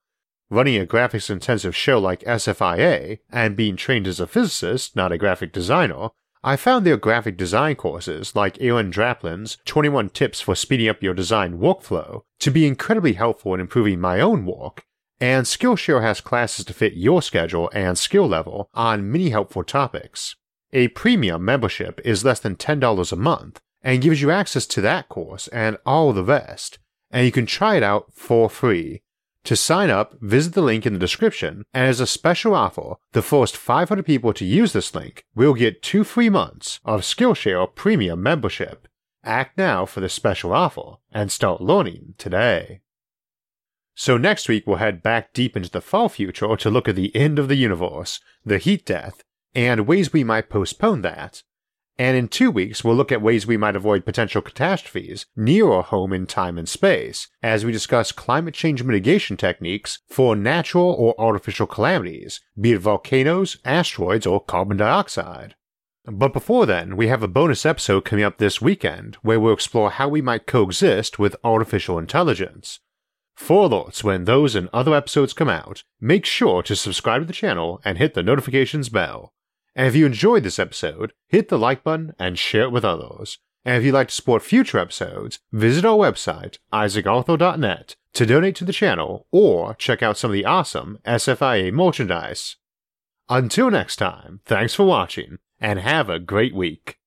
Running 0.49 0.81
a 0.81 0.87
graphics 0.87 1.29
intensive 1.29 1.77
show 1.77 1.99
like 1.99 2.21
SFIA 2.21 3.19
and 3.31 3.57
being 3.57 3.77
trained 3.77 4.07
as 4.07 4.21
a 4.21 4.27
physicist, 4.27 4.97
not 4.97 5.13
a 5.13 5.19
graphic 5.19 5.53
designer, 5.53 6.09
I 6.43 6.57
found 6.57 6.85
their 6.85 6.97
graphic 6.97 7.37
design 7.37 7.77
courses, 7.77 8.35
like 8.35 8.61
Aaron 8.61 8.91
Draplin's 8.91 9.59
21 9.65 10.11
Tips 10.11 10.41
for 10.41 10.55
Speeding 10.57 10.89
Up 10.89 11.03
Your 11.03 11.15
Design 11.15 11.59
Workflow, 11.59 12.23
to 12.41 12.51
be 12.51 12.67
incredibly 12.67 13.13
helpful 13.13 13.55
in 13.55 13.61
improving 13.61 14.01
my 14.01 14.19
own 14.19 14.45
work 14.45 14.85
and 15.23 15.47
Skillshare 15.47 16.03
has 16.03 16.21
classes 16.21 16.65
to 16.65 16.75
fit 16.75 16.95
your 16.95 17.23
schedule 17.23 17.71
and 17.73 17.97
skill 17.97 18.27
level 18.27 18.69
on 18.75 19.13
many 19.13 19.31
helpful 19.31 19.63
topics. 19.63 20.35
A 20.73 20.89
premium 20.89 21.45
membership 21.45 22.01
is 22.05 22.25
less 22.25 22.41
than 22.41 22.57
$10 22.57 23.13
a 23.13 23.17
month 23.17 23.61
and 23.83 24.03
gives 24.03 24.21
you 24.21 24.33
access 24.33 24.67
to 24.67 24.81
that 24.81 25.09
course 25.09 25.47
and 25.49 25.79
all 25.87 26.13
the 26.13 26.25
rest, 26.25 26.81
and 27.13 27.25
you 27.25 27.31
can 27.31 27.47
try 27.47 27.77
it 27.77 27.85
out 27.85 28.13
for 28.13 28.51
free. 28.51 29.03
To 29.45 29.55
sign 29.55 29.91
up, 29.91 30.17
visit 30.21 30.55
the 30.55 30.61
link 30.61 30.87
in 30.87 30.93
the 30.93 30.99
description, 30.99 31.63
and 31.73 31.87
as 31.87 32.01
a 32.01 32.07
special 32.09 32.53
offer, 32.53 32.95
the 33.13 33.23
first 33.23 33.57
500 33.57 34.05
people 34.05 34.33
to 34.33 34.45
use 34.45 34.73
this 34.73 34.93
link 34.93 35.25
will 35.37 35.55
get 35.55 35.83
two 35.83 36.03
free 36.03 36.31
months 36.31 36.81
of 36.85 37.03
Skillshare 37.03 37.73
Premium 37.77 38.21
membership. 38.21 38.89
Act 39.23 39.57
now 39.57 39.87
for 39.87 40.01
this 40.01 40.15
special 40.15 40.53
offer 40.53 40.95
and 41.13 41.31
start 41.31 41.61
learning 41.61 42.15
today. 42.19 42.81
So 44.05 44.17
next 44.17 44.49
week 44.49 44.67
we'll 44.67 44.79
head 44.79 45.01
back 45.01 45.33
deep 45.33 45.57
into 45.57 45.71
the 45.71 45.81
far 45.81 46.09
future 46.09 46.57
to 46.57 46.71
look 46.71 46.89
at 46.89 46.97
the 46.97 47.15
end 47.15 47.39
of 47.39 47.47
the 47.47 47.55
universe, 47.55 48.19
the 48.45 48.59
heat 48.59 48.85
death, 48.85 49.23
and 49.55 49.87
ways 49.87 50.13
we 50.13 50.25
might 50.25 50.51
postpone 50.51 51.03
that. 51.03 51.45
And 52.01 52.17
in 52.17 52.27
two 52.27 52.51
weeks, 52.51 52.83
we'll 52.83 52.97
look 52.97 53.13
at 53.13 53.23
ways 53.23 53.47
we 53.47 53.57
might 53.57 53.77
avoid 53.77 54.05
potential 54.05 54.43
catastrophes 54.43 55.27
near 55.37 55.71
our 55.71 55.85
home 55.85 56.13
in 56.13 56.27
time 56.27 56.59
and 56.59 56.69
space, 56.69 57.29
as 57.45 57.65
we 57.65 57.71
discuss 57.71 58.11
climate 58.11 58.55
change 58.55 58.83
mitigation 58.83 59.37
techniques 59.37 60.01
for 60.09 60.35
natural 60.35 60.91
or 60.91 61.15
artificial 61.17 61.69
calamities, 61.69 62.41
be 62.61 62.73
it 62.73 62.81
volcanoes, 62.81 63.59
asteroids, 63.65 64.27
or 64.27 64.41
carbon 64.41 64.79
dioxide. 64.79 65.55
But 66.07 66.33
before 66.33 66.67
then, 66.67 66.97
we 66.97 67.07
have 67.07 67.23
a 67.23 67.29
bonus 67.29 67.65
episode 67.65 68.05
coming 68.05 68.25
up 68.25 68.39
this 68.39 68.61
weekend 68.61 69.15
where 69.23 69.39
we'll 69.39 69.55
explore 69.55 69.93
how 69.93 70.09
we 70.09 70.21
might 70.21 70.49
coexist 70.49 71.21
with 71.21 71.37
artificial 71.45 72.01
intelligence. 72.01 72.81
For 73.37 73.69
alerts 73.69 74.05
when 74.05 74.25
those 74.25 74.55
and 74.55 74.69
other 74.73 74.95
episodes 74.95 75.33
come 75.33 75.49
out, 75.49 75.83
make 76.01 76.25
sure 76.25 76.63
to 76.63 76.77
subscribe 76.77 77.23
to 77.23 77.27
the 77.27 77.33
channel 77.33 77.81
and 77.85 77.99
hit 77.99 78.15
the 78.15 78.23
notifications 78.23 78.89
bell. 78.89 79.33
And 79.75 79.87
if 79.87 79.97
you 79.97 80.07
enjoyed 80.07 80.43
this 80.43 80.59
episode, 80.59 81.13
hit 81.29 81.49
the 81.49 81.59
like 81.59 81.83
button 81.83 82.15
and 82.19 82.39
share 82.39 82.65
it 82.65 82.73
with 82.73 82.85
others. 82.85 83.39
And 83.65 83.77
if 83.77 83.85
you'd 83.85 83.95
like 83.95 84.09
to 84.09 84.15
support 84.15 84.43
future 84.43 84.79
episodes, 84.79 85.39
visit 85.53 85.85
our 85.85 85.97
website, 85.97 86.59
isaacarthur.net, 86.73 87.97
to 88.15 88.27
donate 88.27 88.57
to 88.57 88.65
the 88.65 88.73
channel 88.73 89.27
or 89.31 89.75
check 89.75 90.03
out 90.03 90.19
some 90.19 90.31
of 90.31 90.35
the 90.35 90.45
awesome 90.45 90.99
SFIA 91.07 91.73
merchandise. 91.73 92.57
Until 93.29 93.71
next 93.71 93.97
time, 93.97 94.41
thanks 94.45 94.75
for 94.75 94.85
watching 94.85 95.39
and 95.61 95.79
have 95.79 96.11
a 96.11 96.19
great 96.19 96.55
week. 96.55 96.99